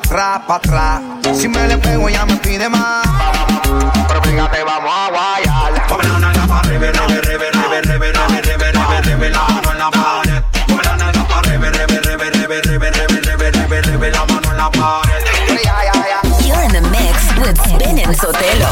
atrás, 0.00 0.40
atrás. 0.48 1.00
Si 1.34 1.48
me 1.48 1.66
le 1.68 1.76
pego, 1.78 2.08
ya 2.08 2.24
me 2.26 2.36
pide 2.36 2.68
más. 2.68 3.06
Pero 4.08 4.22
fíjate, 4.22 4.62
vamos 4.64 4.90
a 4.92 5.10
guayar. 5.10 5.86
Come 5.88 6.04
la 6.04 6.18
nalga 6.18 6.46
pa' 6.46 6.62
rebe, 6.62 6.92
mano 9.48 9.72
en 9.72 9.78
la 9.78 9.90
pared. 9.90 10.42
Come 10.68 10.82
mano 14.26 14.50
en 14.50 14.56
la 14.56 14.70
pared. 14.70 15.20
You're 16.46 16.62
in 16.62 16.72
the 16.72 16.80
mix 16.90 17.16
with 17.38 17.58
Spin 17.58 17.98
Sotelo. 18.14 18.69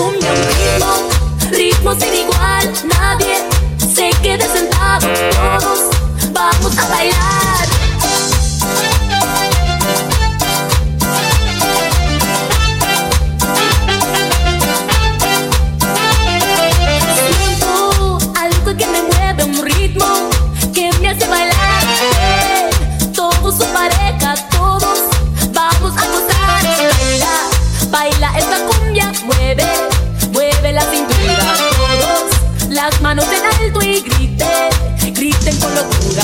un 0.00 0.14
ritmo, 0.14 1.10
ritmo 1.50 1.94
sin 1.94 2.14
igual. 2.14 2.72
Nadie 2.84 3.36
se 3.78 4.10
quede 4.22 4.46
sentado, 4.48 5.06
todos 5.30 5.90
vamos 6.32 6.78
a 6.78 6.88
bailar. 6.88 7.49
y 33.90 34.00
griten, 34.02 35.14
griten 35.14 35.56
con 35.58 35.74
locura. 35.74 36.22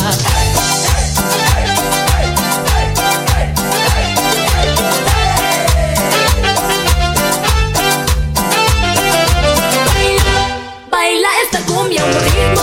Baila 10.90 11.28
esta 11.44 11.60
cumbia 11.66 12.04
un 12.04 12.12
ritmo, 12.12 12.62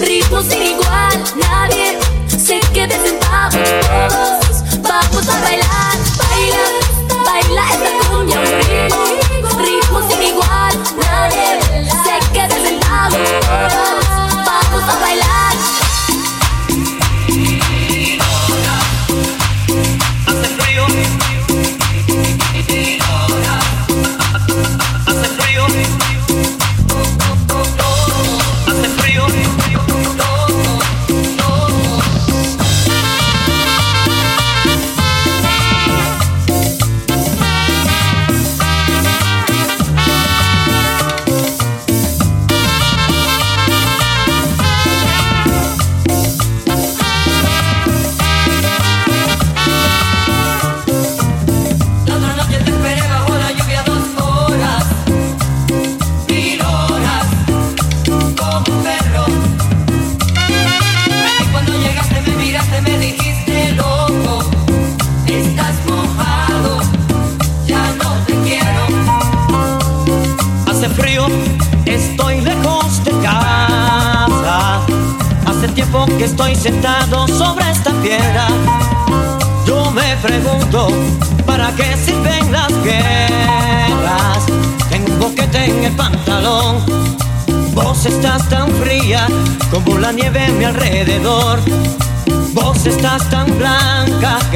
ritmo 0.00 0.42
sin 0.42 0.62
igual. 0.62 1.24
Nadie 1.36 1.98
se 2.28 2.60
quede 2.72 2.98
sentado, 3.06 3.58
vamos 4.82 5.28
a 5.28 5.40
bailar. 5.42 5.98
Baila, 6.16 6.64
baila 7.26 7.64
esta 7.74 8.08
cumbia 8.08 8.38
un 8.38 8.46
ritmo, 8.46 9.58
ritmo 9.58 10.10
sin 10.10 10.22
igual. 10.22 10.74
Nadie 10.96 11.60
se 12.04 12.32
quede 12.32 12.68
sentado. 12.68 13.79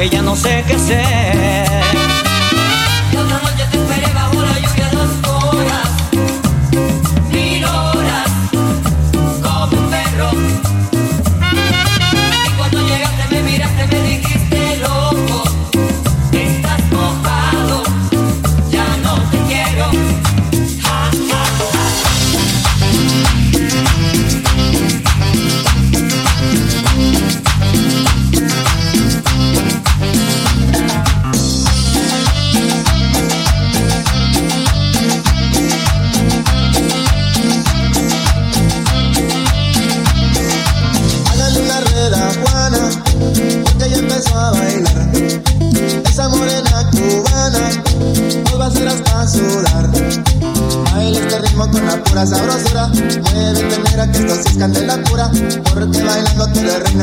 ya 0.09 0.21
no 0.21 0.35
sé 0.35 0.63
qué 0.67 0.77
ser. 0.77 1.74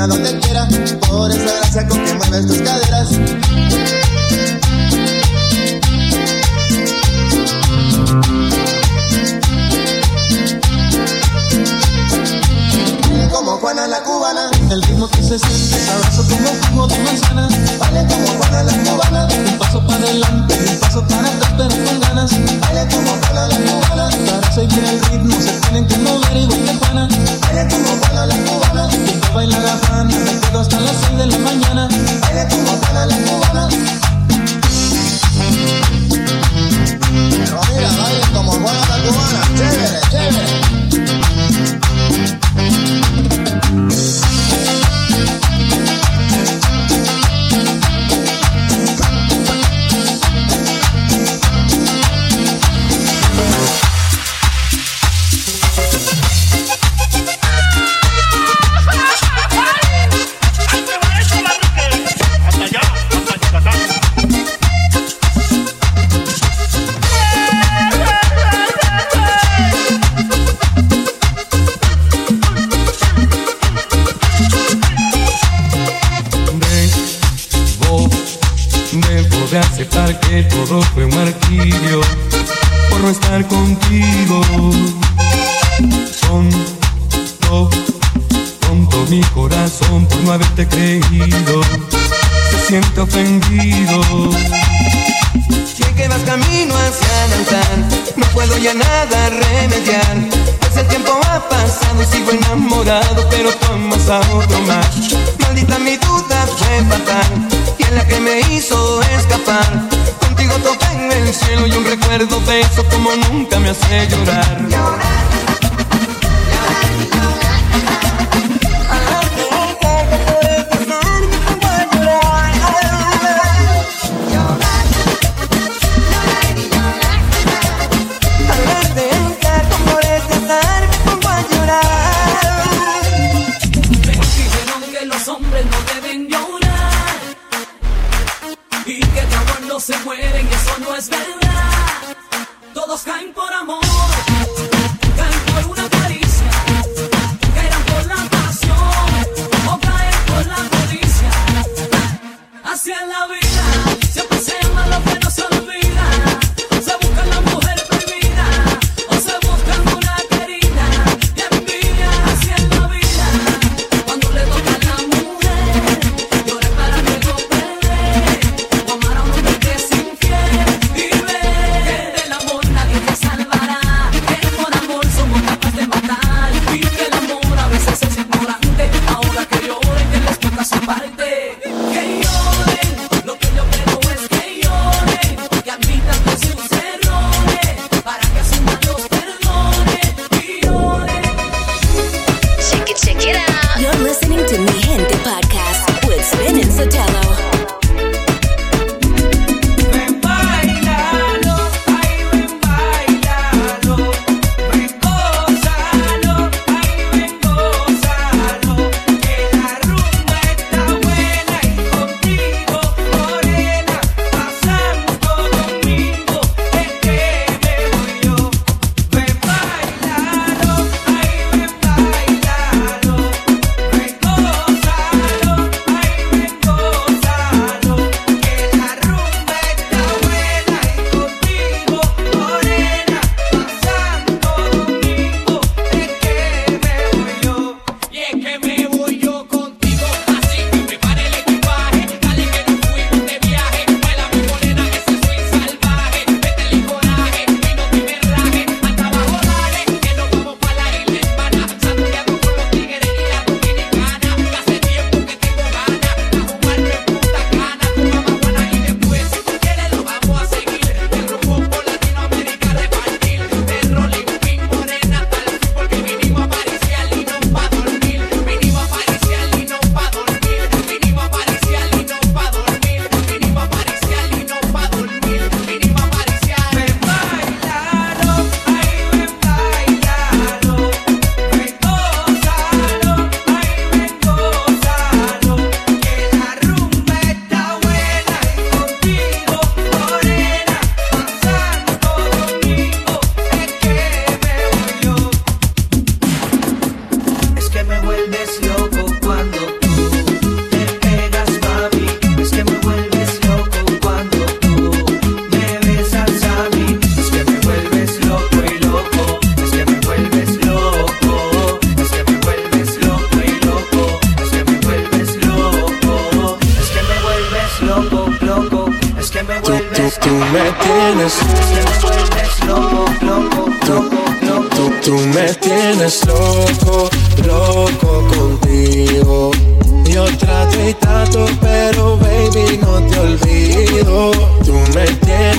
donde 0.06 0.38
quiera. 0.40 0.68
Por 1.08 1.30
esa 1.30 1.56
gracia 1.56 1.88
con 1.88 2.04
que 2.04 2.14
mueves 2.14 2.46
tus 2.46 2.58
caderas. 2.58 2.81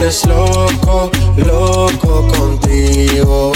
vuelves 0.04 0.26
loco, 0.26 1.10
loco 1.38 2.28
contigo 2.28 3.54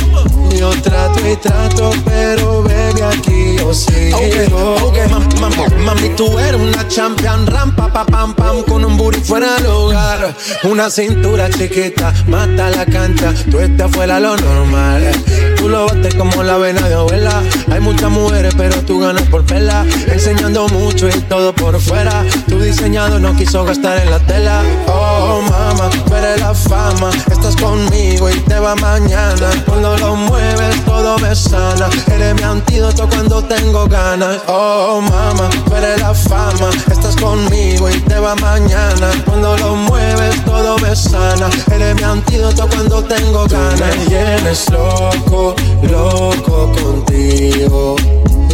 yo 0.57 0.69
trato 0.81 1.19
y 1.27 1.35
trato, 1.35 1.91
pero 2.05 2.63
baby, 2.63 3.01
aquí 3.01 3.55
yo 3.57 3.73
sí. 3.73 4.11
Okay, 4.13 4.47
okay. 4.81 5.07
Mam, 5.09 5.27
mam, 5.39 5.85
mami, 5.85 6.09
tú 6.15 6.37
eres 6.39 6.59
una 6.59 6.87
champion, 6.87 7.45
rampa, 7.47 7.91
pa, 7.91 8.05
pam, 8.05 8.33
pam, 8.33 8.63
con 8.63 8.83
un 8.83 8.97
booty 8.97 9.19
fuera 9.21 9.55
del 9.55 9.67
hogar. 9.67 10.35
Una 10.63 10.89
cintura 10.89 11.49
chiquita, 11.49 12.13
mata 12.27 12.69
la 12.69 12.85
cancha, 12.85 13.33
tú 13.49 13.59
estás 13.59 13.91
fuera 13.91 14.19
lo 14.19 14.35
normal. 14.37 15.11
Tú 15.57 15.69
lo 15.69 15.87
bates 15.87 16.13
como 16.15 16.43
la 16.43 16.57
vena 16.57 16.87
de 16.87 16.93
abuela. 16.93 17.41
Hay 17.71 17.79
muchas 17.79 18.09
mujeres, 18.09 18.53
pero 18.55 18.81
tú 18.83 18.99
ganas 18.99 19.23
por 19.23 19.43
pela. 19.43 19.85
Enseñando 20.07 20.67
mucho 20.69 21.09
y 21.09 21.19
todo 21.21 21.53
por 21.53 21.79
fuera. 21.81 22.23
Tu 22.47 22.59
diseñado 22.59 23.19
no 23.19 23.35
quiso 23.35 23.65
gastar 23.65 23.97
en 23.99 24.11
la 24.11 24.19
tela. 24.19 24.63
Oh, 24.87 25.41
mama, 25.49 25.89
tú 25.89 26.13
la 26.39 26.53
fama. 26.53 27.09
Estás 27.31 27.55
conmigo 27.55 28.29
y 28.29 28.39
te 28.41 28.59
va 28.59 28.75
mañana. 28.75 29.49
Cuando 29.65 29.97
lo 29.97 30.15
mueves 30.15 30.46
me 30.47 30.55
ves 30.55 30.85
todo 30.85 31.17
me 31.19 31.35
sana. 31.35 31.89
Eres 32.11 32.35
mi 32.35 32.43
antídoto 32.43 33.07
cuando 33.09 33.43
tengo 33.43 33.87
ganas. 33.87 34.41
Oh, 34.47 35.01
mama, 35.01 35.49
tú 35.65 35.75
eres 35.75 35.99
la 35.99 36.13
fama. 36.13 36.69
Estás 36.91 37.15
conmigo 37.15 37.89
y 37.89 37.99
te 38.01 38.19
va 38.19 38.35
mañana. 38.35 39.09
Cuando 39.25 39.57
lo 39.57 39.75
mueves 39.75 40.43
todo 40.45 40.77
me 40.79 40.95
sana. 40.95 41.49
Eres 41.71 41.95
mi 41.95 42.03
antídoto 42.03 42.67
cuando 42.69 43.03
tengo 43.03 43.47
ganas. 43.47 43.79
Tú 43.79 43.99
me 43.99 44.05
llenes 44.05 44.69
loco, 44.69 45.55
loco 45.83 46.71
contigo. 46.81 47.95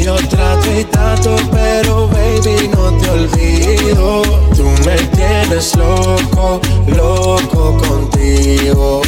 Yo 0.04 0.16
trato 0.16 0.70
y 0.78 0.84
trato, 0.84 1.38
pero 1.50 2.10
baby, 2.10 2.68
no 2.76 2.92
te 2.98 3.10
olvido. 3.10 4.22
Tú 4.54 4.66
me 4.86 4.98
tienes 5.16 5.74
loco, 5.78 6.60
loco 6.88 7.78
contigo. 7.78 9.02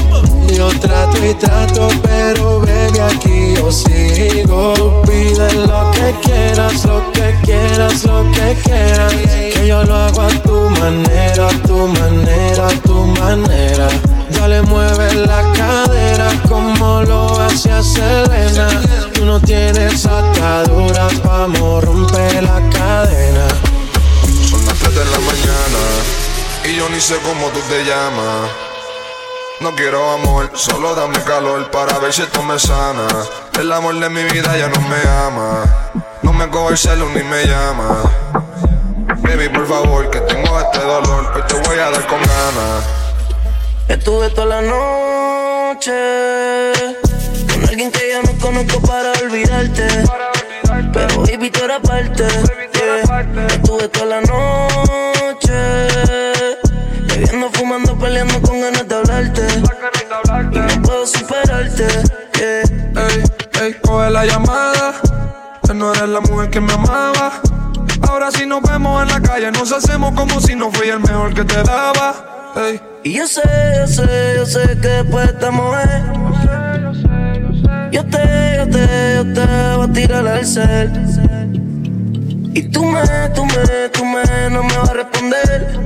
Yo 0.55 0.69
trato 0.79 1.17
y 1.25 1.33
trato, 1.33 1.89
pero 2.01 2.61
baby, 2.61 2.99
aquí 2.99 3.55
yo 3.57 3.69
sigo. 3.69 5.01
Pide 5.01 5.53
lo 5.67 5.91
que 5.91 6.15
quieras, 6.23 6.85
lo 6.85 7.11
que 7.11 7.35
quieras, 7.43 8.05
lo 8.05 8.23
que 8.31 8.55
quieras. 8.63 9.13
Que 9.13 9.67
yo 9.67 9.83
lo 9.83 9.95
hago 9.95 10.21
a 10.21 10.29
tu 10.29 10.69
manera, 10.79 11.49
a 11.49 11.67
tu 11.67 11.87
manera, 11.87 12.67
a 12.67 12.81
tu 12.81 13.05
manera. 13.19 14.14
Dale, 14.45 14.61
mueve 14.61 15.11
la 15.15 15.41
cadera 15.53 16.29
como 16.47 17.01
lo 17.01 17.41
hacía 17.41 17.81
Selena. 17.81 18.67
Tú 19.11 19.25
no 19.25 19.39
tienes 19.39 20.05
ataduras, 20.05 21.19
vamos, 21.23 21.83
romper 21.83 22.43
la 22.43 22.61
cadena. 22.69 23.47
Son 24.47 24.63
las 24.63 24.77
3 24.77 24.93
de 24.93 25.05
la 25.05 25.17
mañana 25.17 25.81
y 26.63 26.75
yo 26.75 26.87
ni 26.89 27.01
sé 27.01 27.15
cómo 27.23 27.47
tú 27.47 27.59
te 27.61 27.85
llamas. 27.85 28.51
No 29.61 29.73
quiero 29.75 30.11
amor, 30.11 30.51
solo 30.53 30.93
dame 30.93 31.19
calor 31.23 31.71
para 31.71 31.97
ver 31.97 32.13
si 32.13 32.21
esto 32.21 32.43
me 32.43 32.59
sana. 32.59 33.07
El 33.59 33.71
amor 33.71 33.99
de 33.99 34.09
mi 34.11 34.25
vida 34.25 34.55
ya 34.55 34.67
no 34.67 34.79
me 34.81 35.09
ama. 35.25 35.63
No 36.21 36.33
me 36.33 36.47
coge 36.49 36.73
el 36.73 36.77
celu 36.77 37.09
ni 37.09 37.23
me 37.23 37.47
llama. 37.47 38.03
Baby, 39.23 39.49
por 39.49 39.67
favor, 39.67 40.07
que 40.11 40.19
tengo 40.19 40.59
este 40.59 40.81
dolor. 40.81 41.31
Hoy 41.33 41.41
te 41.47 41.67
voy 41.67 41.79
a 41.79 41.89
dar 41.89 42.05
con 42.05 42.19
ganas. 42.19 43.04
Estuve 43.87 44.29
toda 44.31 44.47
la 44.47 44.61
noche 44.61 45.93
con 47.51 47.63
alguien 47.69 47.91
que 47.91 48.11
yo 48.11 48.23
no 48.23 48.39
conozco 48.39 48.81
para 48.81 49.11
olvidarte. 49.21 49.87
Pero 50.91 51.21
baby, 51.21 51.51
tú 51.51 51.63
eras 51.63 51.81
parte. 51.81 52.25
Estuve 53.47 53.87
toda 53.89 54.05
la 54.05 54.21
noche 54.21 55.53
bebiendo, 57.07 57.49
fumando, 57.51 57.97
peleando 57.97 58.41
con 58.41 58.59
ganas 58.59 58.87
de 58.87 58.95
hablarte. 58.95 59.47
Y 60.51 60.57
no 60.57 60.81
puedo 60.81 61.05
superarte. 61.05 61.85
Ey, 62.41 63.23
ey, 63.61 63.73
coge 63.81 64.09
la 64.09 64.25
llamada. 64.25 64.95
Que 65.65 65.73
no 65.73 65.93
eres 65.93 66.09
la 66.09 66.21
mujer 66.21 66.49
que 66.49 66.59
me 66.59 66.73
amaba. 66.73 67.41
Ahora 68.07 68.31
si 68.31 68.45
nos 68.45 68.61
vemos 68.63 69.03
en 69.03 69.09
la 69.09 69.21
calle, 69.21 69.51
nos 69.51 69.71
hacemos 69.71 70.13
como 70.15 70.41
si 70.41 70.55
no 70.55 70.71
fui 70.71 70.89
el 70.89 70.99
mejor 70.99 71.33
que 71.33 71.43
te 71.43 71.61
daba. 71.63 72.44
Y 73.03 73.11
yo 73.11 73.27
sé, 73.27 73.41
yo 73.79 73.85
sé, 73.85 74.33
yo 74.37 74.45
sé 74.45 74.79
que 74.81 74.87
después 74.87 75.25
de 75.27 75.33
esta 75.33 75.51
mujer 75.51 75.89
Yo 77.91 78.05
te, 78.05 78.55
yo 78.57 78.69
te, 78.69 79.15
yo 79.15 79.33
te 79.33 79.75
voy 79.75 79.89
a 79.89 79.91
tirar 79.91 80.25
al 80.25 80.45
cel. 80.45 80.89
Y 82.53 82.63
tú 82.69 82.85
me, 82.85 83.01
tú 83.33 83.45
me, 83.45 83.89
tú 83.89 84.05
me, 84.05 84.49
no 84.51 84.63
me 84.63 84.77
vas 84.77 84.89
a 84.89 84.93
responder. 84.93 85.79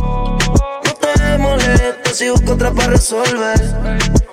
No 0.00 0.92
te 1.00 1.38
molestes 1.38 2.16
si 2.16 2.30
busco 2.30 2.54
otra 2.54 2.72
para 2.72 2.88
resolver. 2.88 4.25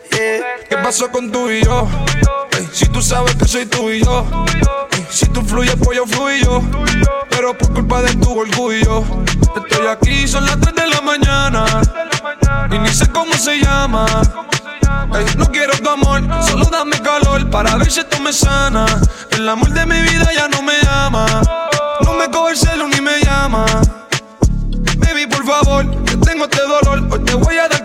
¿Qué 0.69 0.77
pasó 0.77 1.11
con 1.11 1.31
tú 1.31 1.49
y 1.49 1.63
yo? 1.63 1.87
Si 2.71 2.87
tú 2.87 3.01
sabes 3.01 3.35
que 3.35 3.47
soy 3.47 3.65
tú 3.65 3.89
y 3.89 4.03
yo. 4.03 4.25
Si 5.09 5.27
tú 5.27 5.41
fluyes, 5.41 5.75
pues 5.83 5.97
yo 5.97 6.05
fluyo. 6.05 6.61
Pero 7.29 7.57
por 7.57 7.73
culpa 7.73 8.01
de 8.01 8.15
tu 8.15 8.39
orgullo. 8.39 9.03
Estoy 9.55 9.87
aquí, 9.87 10.27
son 10.27 10.45
las 10.45 10.59
3 10.59 10.75
de 10.75 10.87
la 10.87 11.01
mañana. 11.01 11.65
Y 12.71 12.79
ni 12.79 12.89
sé 12.89 13.07
cómo 13.11 13.33
se 13.35 13.59
llama. 13.59 14.05
No 15.37 15.45
quiero 15.51 15.73
tu 15.77 15.89
amor, 15.89 16.21
solo 16.43 16.65
dame 16.65 16.99
calor 16.99 17.47
para 17.49 17.75
ver 17.75 17.91
si 17.91 17.99
esto 17.99 18.19
me 18.19 18.33
sana. 18.33 18.85
El 19.31 19.47
amor 19.47 19.69
de 19.69 19.85
mi 19.85 20.01
vida 20.01 20.27
ya 20.35 20.47
no 20.47 20.61
me 20.63 20.73
ama. 20.89 21.43
No 22.03 22.13
me 22.13 22.29
coge 22.31 22.53
el 22.53 22.57
celu 22.57 22.87
ni 22.87 22.99
me 23.01 23.19
llama. 23.21 23.65
Baby, 24.97 25.27
por 25.27 25.45
favor, 25.45 25.89
que 26.05 26.17
tengo 26.17 26.45
este 26.45 26.61
dolor. 26.61 27.07
Hoy 27.11 27.19
te 27.19 27.35
voy 27.35 27.57
a 27.57 27.67
dar 27.67 27.82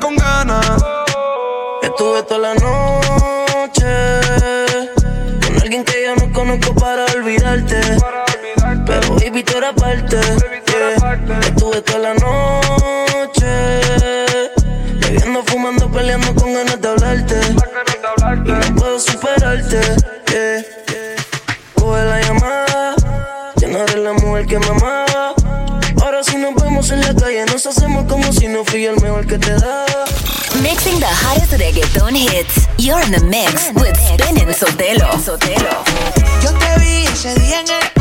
hottest 31.23 31.53
reggaeton 31.53 32.15
hits. 32.15 32.67
You're 32.79 33.01
in 33.01 33.13
the 33.13 33.25
mix 33.25 33.73
with 33.75 33.99
Sotelo. 34.59 35.11
Sotelo. 35.19 35.85
Yo 36.43 36.51
te 36.59 36.81
vi 36.81 37.07
ese 37.07 37.35
día 37.35 37.61
en 37.61 37.69
el 37.69 37.98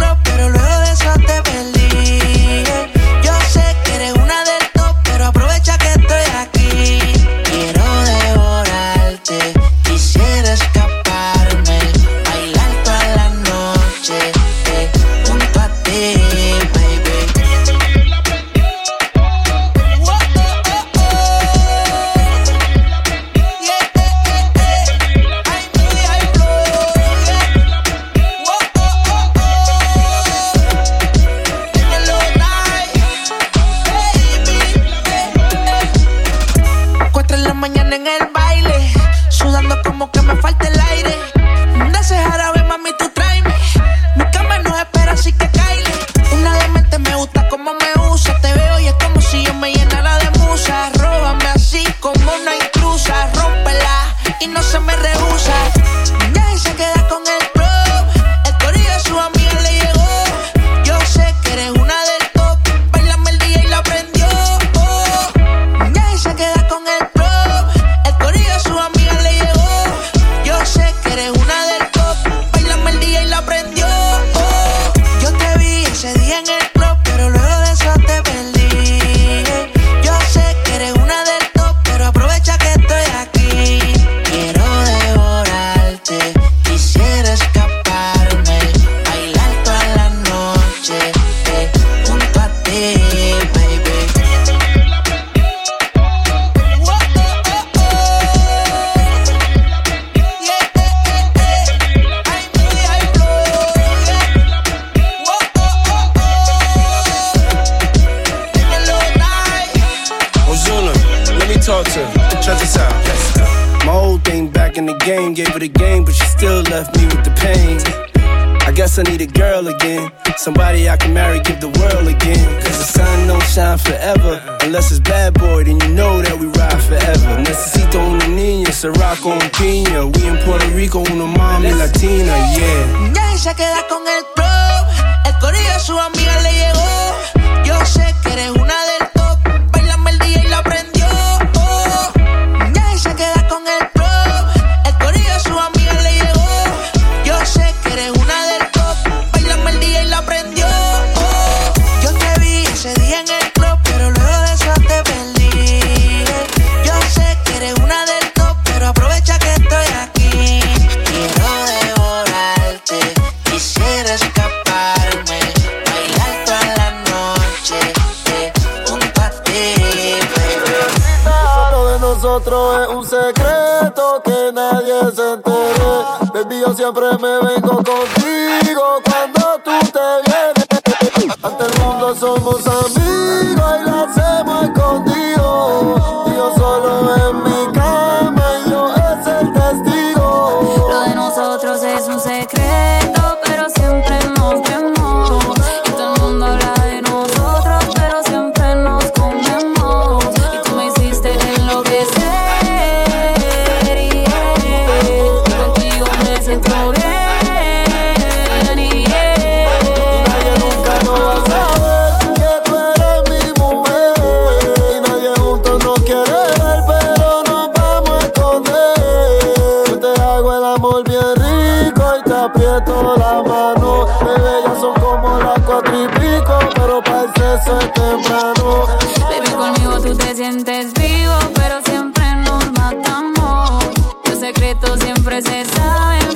sientes 230.37 230.93
vivo, 230.93 231.33
pero 231.55 231.81
siempre 231.83 232.23
nos 232.45 232.71
matamos. 232.73 233.83
Los 234.23 234.39
secretos 234.39 234.99
siempre 234.99 235.41
se 235.41 235.65
saben. 235.65 236.26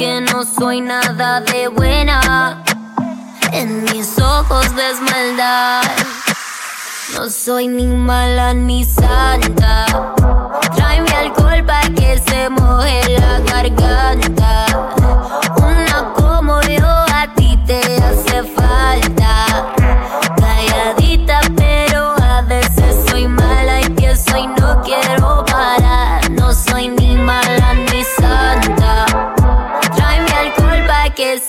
que 0.00 0.18
no 0.22 0.44
soy 0.46 0.80
nada 0.80 1.42
de 1.42 1.68
buena. 1.68 2.64
En 3.52 3.84
mis 3.84 4.18
ojos 4.18 4.74
ves 4.74 4.98
maldad. 5.02 5.82
No 7.12 7.28
soy 7.28 7.68
ni 7.68 7.86
mala 7.86 8.54
ni 8.54 8.82
santa. 8.82 9.84
Tráeme 10.74 11.10
alcohol 11.10 11.62
para 11.66 11.90
que 11.90 12.18
se 12.18 12.48
moje 12.48 13.18
la 13.18 13.40
garganta. 13.40 14.64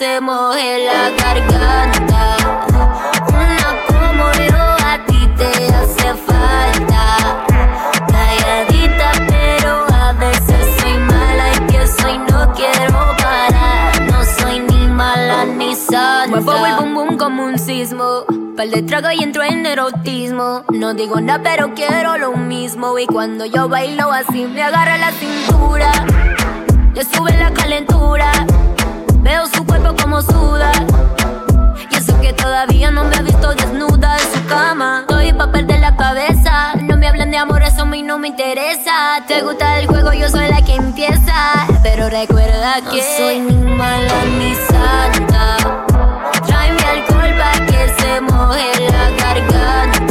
se 0.01 0.19
moje 0.19 0.83
la 0.83 1.11
garganta. 1.11 2.35
Una 3.27 3.69
como 3.87 4.31
yo 4.49 4.63
a 4.83 4.97
ti 5.05 5.29
te 5.37 5.51
hace 5.75 6.15
falta. 6.25 7.45
Calladita, 8.11 9.11
pero 9.27 9.85
a 9.93 10.13
veces 10.13 10.79
soy 10.79 10.97
mala 10.97 11.53
y 11.55 11.59
pienso 11.69 12.09
y 12.09 12.17
no 12.17 12.51
quiero 12.53 13.15
parar. 13.21 14.01
No 14.09 14.25
soy 14.25 14.61
ni 14.61 14.87
mala 14.87 15.45
ni 15.45 15.75
santa. 15.75 16.29
Muevo 16.29 16.65
el 16.65 16.75
bum 16.77 16.93
bum 16.95 17.17
como 17.17 17.43
un 17.43 17.59
sismo. 17.59 18.25
Pal 18.57 18.71
de 18.71 18.81
trago 18.81 19.11
y 19.11 19.21
entro 19.21 19.43
en 19.43 19.67
erotismo. 19.67 20.63
No 20.69 20.95
digo 20.95 21.21
nada, 21.21 21.43
pero 21.43 21.75
quiero 21.75 22.17
lo 22.17 22.31
mismo. 22.31 22.97
Y 22.97 23.05
cuando 23.05 23.45
yo 23.45 23.69
bailo 23.69 24.11
así, 24.11 24.45
me 24.45 24.63
agarra 24.63 24.97
la 24.97 25.11
cintura. 25.11 25.91
Le 26.95 27.05
sube 27.05 27.37
la 27.37 27.51
calentura. 27.53 28.31
Veo 29.21 29.45
su 29.47 29.65
cuerpo 29.65 29.95
como 30.01 30.21
suda. 30.21 30.71
Y 31.91 31.95
eso 31.95 32.19
que 32.19 32.33
todavía 32.33 32.91
no 32.91 33.03
me 33.03 33.15
ha 33.15 33.21
visto 33.21 33.53
desnuda 33.53 34.17
en 34.17 34.33
su 34.33 34.47
cama. 34.47 35.01
Estoy 35.01 35.33
pa' 35.33 35.51
perder 35.51 35.79
la 35.79 35.95
cabeza. 35.95 36.73
No 36.81 36.97
me 36.97 37.07
hablan 37.07 37.31
de 37.31 37.37
amor, 37.37 37.61
eso 37.63 37.83
a 37.83 37.85
mí 37.85 38.01
no 38.01 38.17
me 38.17 38.29
interesa. 38.29 39.23
Te 39.27 39.41
gusta 39.41 39.79
el 39.79 39.87
juego, 39.87 40.11
yo 40.13 40.27
soy 40.29 40.47
la 40.47 40.61
que 40.63 40.75
empieza. 40.75 41.67
Pero 41.83 42.09
recuerda 42.09 42.75
que 42.89 42.97
no 42.97 43.17
soy 43.17 43.39
ni 43.39 43.75
mala 43.75 44.23
ni 44.37 44.55
santa. 44.55 45.57
Tráeme 46.45 46.81
alcohol 46.83 47.33
pa' 47.37 47.65
que 47.65 47.93
se 47.99 48.21
moje 48.21 48.71
la 48.91 49.09
garganta. 49.23 50.10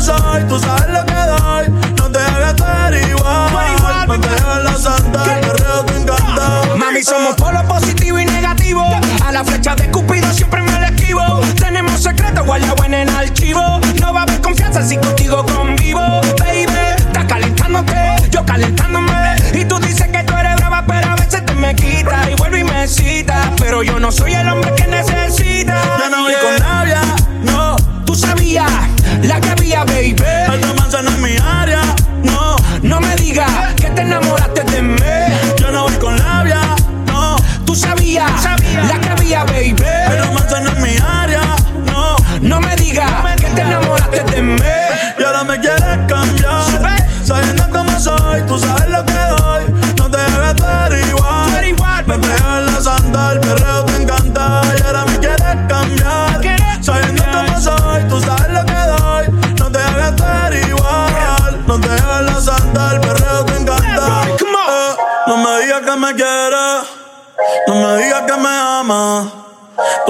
Soy, 0.00 0.42
tú 0.48 0.58
sabes 0.58 0.88
lo 0.88 1.04
que 1.04 1.12
doy. 1.12 1.68
No 1.98 2.10
te 2.10 2.18
hagas 2.18 2.54
estar 2.54 2.94
igual. 2.94 4.08
No 4.08 4.18
te 4.18 4.28
hagas 4.28 4.64
la 4.64 4.74
santa, 4.74 5.38
el 5.38 5.40
perreo 5.46 5.84
te 5.84 5.96
encanta. 5.96 6.62
Mami, 6.76 7.02
somos 7.02 7.34
polo 7.36 7.62
positivo 7.68 8.18
y 8.18 8.24
negativo. 8.24 8.82
A 9.26 9.30
la 9.30 9.44
flecha 9.44 9.76
de 9.76 9.90
Cupido 9.90 10.32
siempre 10.32 10.62
me 10.62 10.72
la 10.72 10.88
esquivo. 10.88 11.40
Tenemos 11.58 12.02
secretos 12.02 12.46
guardados 12.46 12.82
en 12.86 12.94
el 12.94 13.08
archivo. 13.10 13.78
No 14.00 14.14
va 14.14 14.20
a 14.20 14.22
haber 14.22 14.40
confianza 14.40 14.82
si 14.82 14.96
contigo 14.96 15.44
convivo. 15.44 16.00
Baby, 16.38 16.72
estás 16.96 17.26
calentándote, 17.26 17.94
yo 18.30 18.44
calentándome. 18.46 19.36
Y 19.52 19.66
tú 19.66 19.78
dices 19.80 20.08
que 20.08 20.24
tú 20.24 20.34
eres 20.34 20.56
brava, 20.56 20.82
pero 20.86 21.10
a 21.10 21.16
veces 21.16 21.44
te 21.44 21.54
me 21.54 21.74
quita. 21.74 22.30
Y 22.30 22.34
vuelve 22.36 22.60
y 22.60 22.64
me 22.64 22.88
cita. 22.88 23.52
Pero 23.58 23.82
yo 23.82 24.00
no 24.00 24.10
soy 24.10 24.32
el 24.32 24.48
hombre 24.48 24.74
que 24.74 24.86
necesita. 24.86 25.99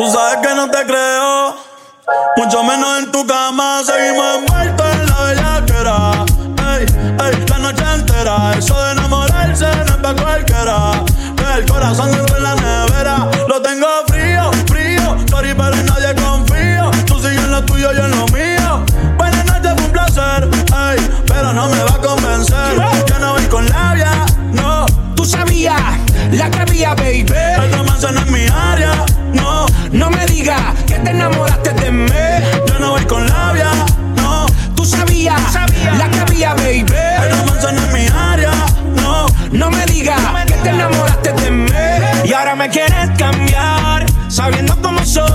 Tú 0.00 0.10
sabes 0.10 0.38
que 0.38 0.54
no 0.54 0.70
te 0.70 0.86
creo. 0.86 1.54
Mucho 2.38 2.62
menos 2.62 3.00
en 3.00 3.12
tu 3.12 3.26
cama. 3.26 3.82
Seguimos 3.84 4.38
en 4.38 4.46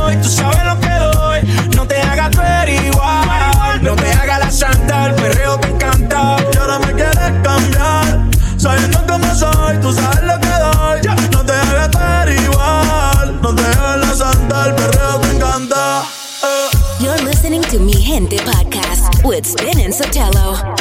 soy, 0.05 0.15
tú 0.17 0.29
sabes 0.29 0.63
lo 0.63 0.79
que 0.79 0.89
doy. 0.89 1.69
No 1.75 1.87
te 1.87 2.01
hagas 2.01 2.35
ver 2.35 2.69
igual. 2.69 3.81
No 3.81 3.95
te 3.95 4.11
hagas 4.11 4.39
la 4.39 4.51
santa, 4.51 5.07
el 5.07 5.15
perreo 5.15 5.59
te 5.59 5.67
encanta. 5.69 6.37
Y 6.53 6.57
ahora 6.57 6.79
me 6.79 6.93
quieres 6.93 7.31
cambiar. 7.43 8.25
Sabiendo 8.57 8.99
cómo 9.07 9.35
soy, 9.35 9.77
tú 9.81 9.93
sabes 9.93 10.23
lo 10.23 10.39
que 10.39 10.47
doy. 10.47 11.01
No 11.31 11.45
te 11.45 11.53
hagas 11.53 11.85
estar 11.85 12.29
igual. 12.29 13.41
No 13.41 13.55
te 13.55 13.63
hagas 13.63 13.99
la 13.99 14.15
santa, 14.15 14.65
el 14.67 14.75
perreo 14.75 15.19
te 15.19 15.35
encanta. 15.35 16.03
Eh. 16.43 17.03
You're 17.03 17.23
listening 17.23 17.61
to 17.63 17.79
Mi 17.79 17.93
Gente 17.93 18.37
podcast 18.37 19.23
with 19.23 19.45
Spin 19.45 19.79
and 19.79 19.93
Sotelo. 19.93 20.74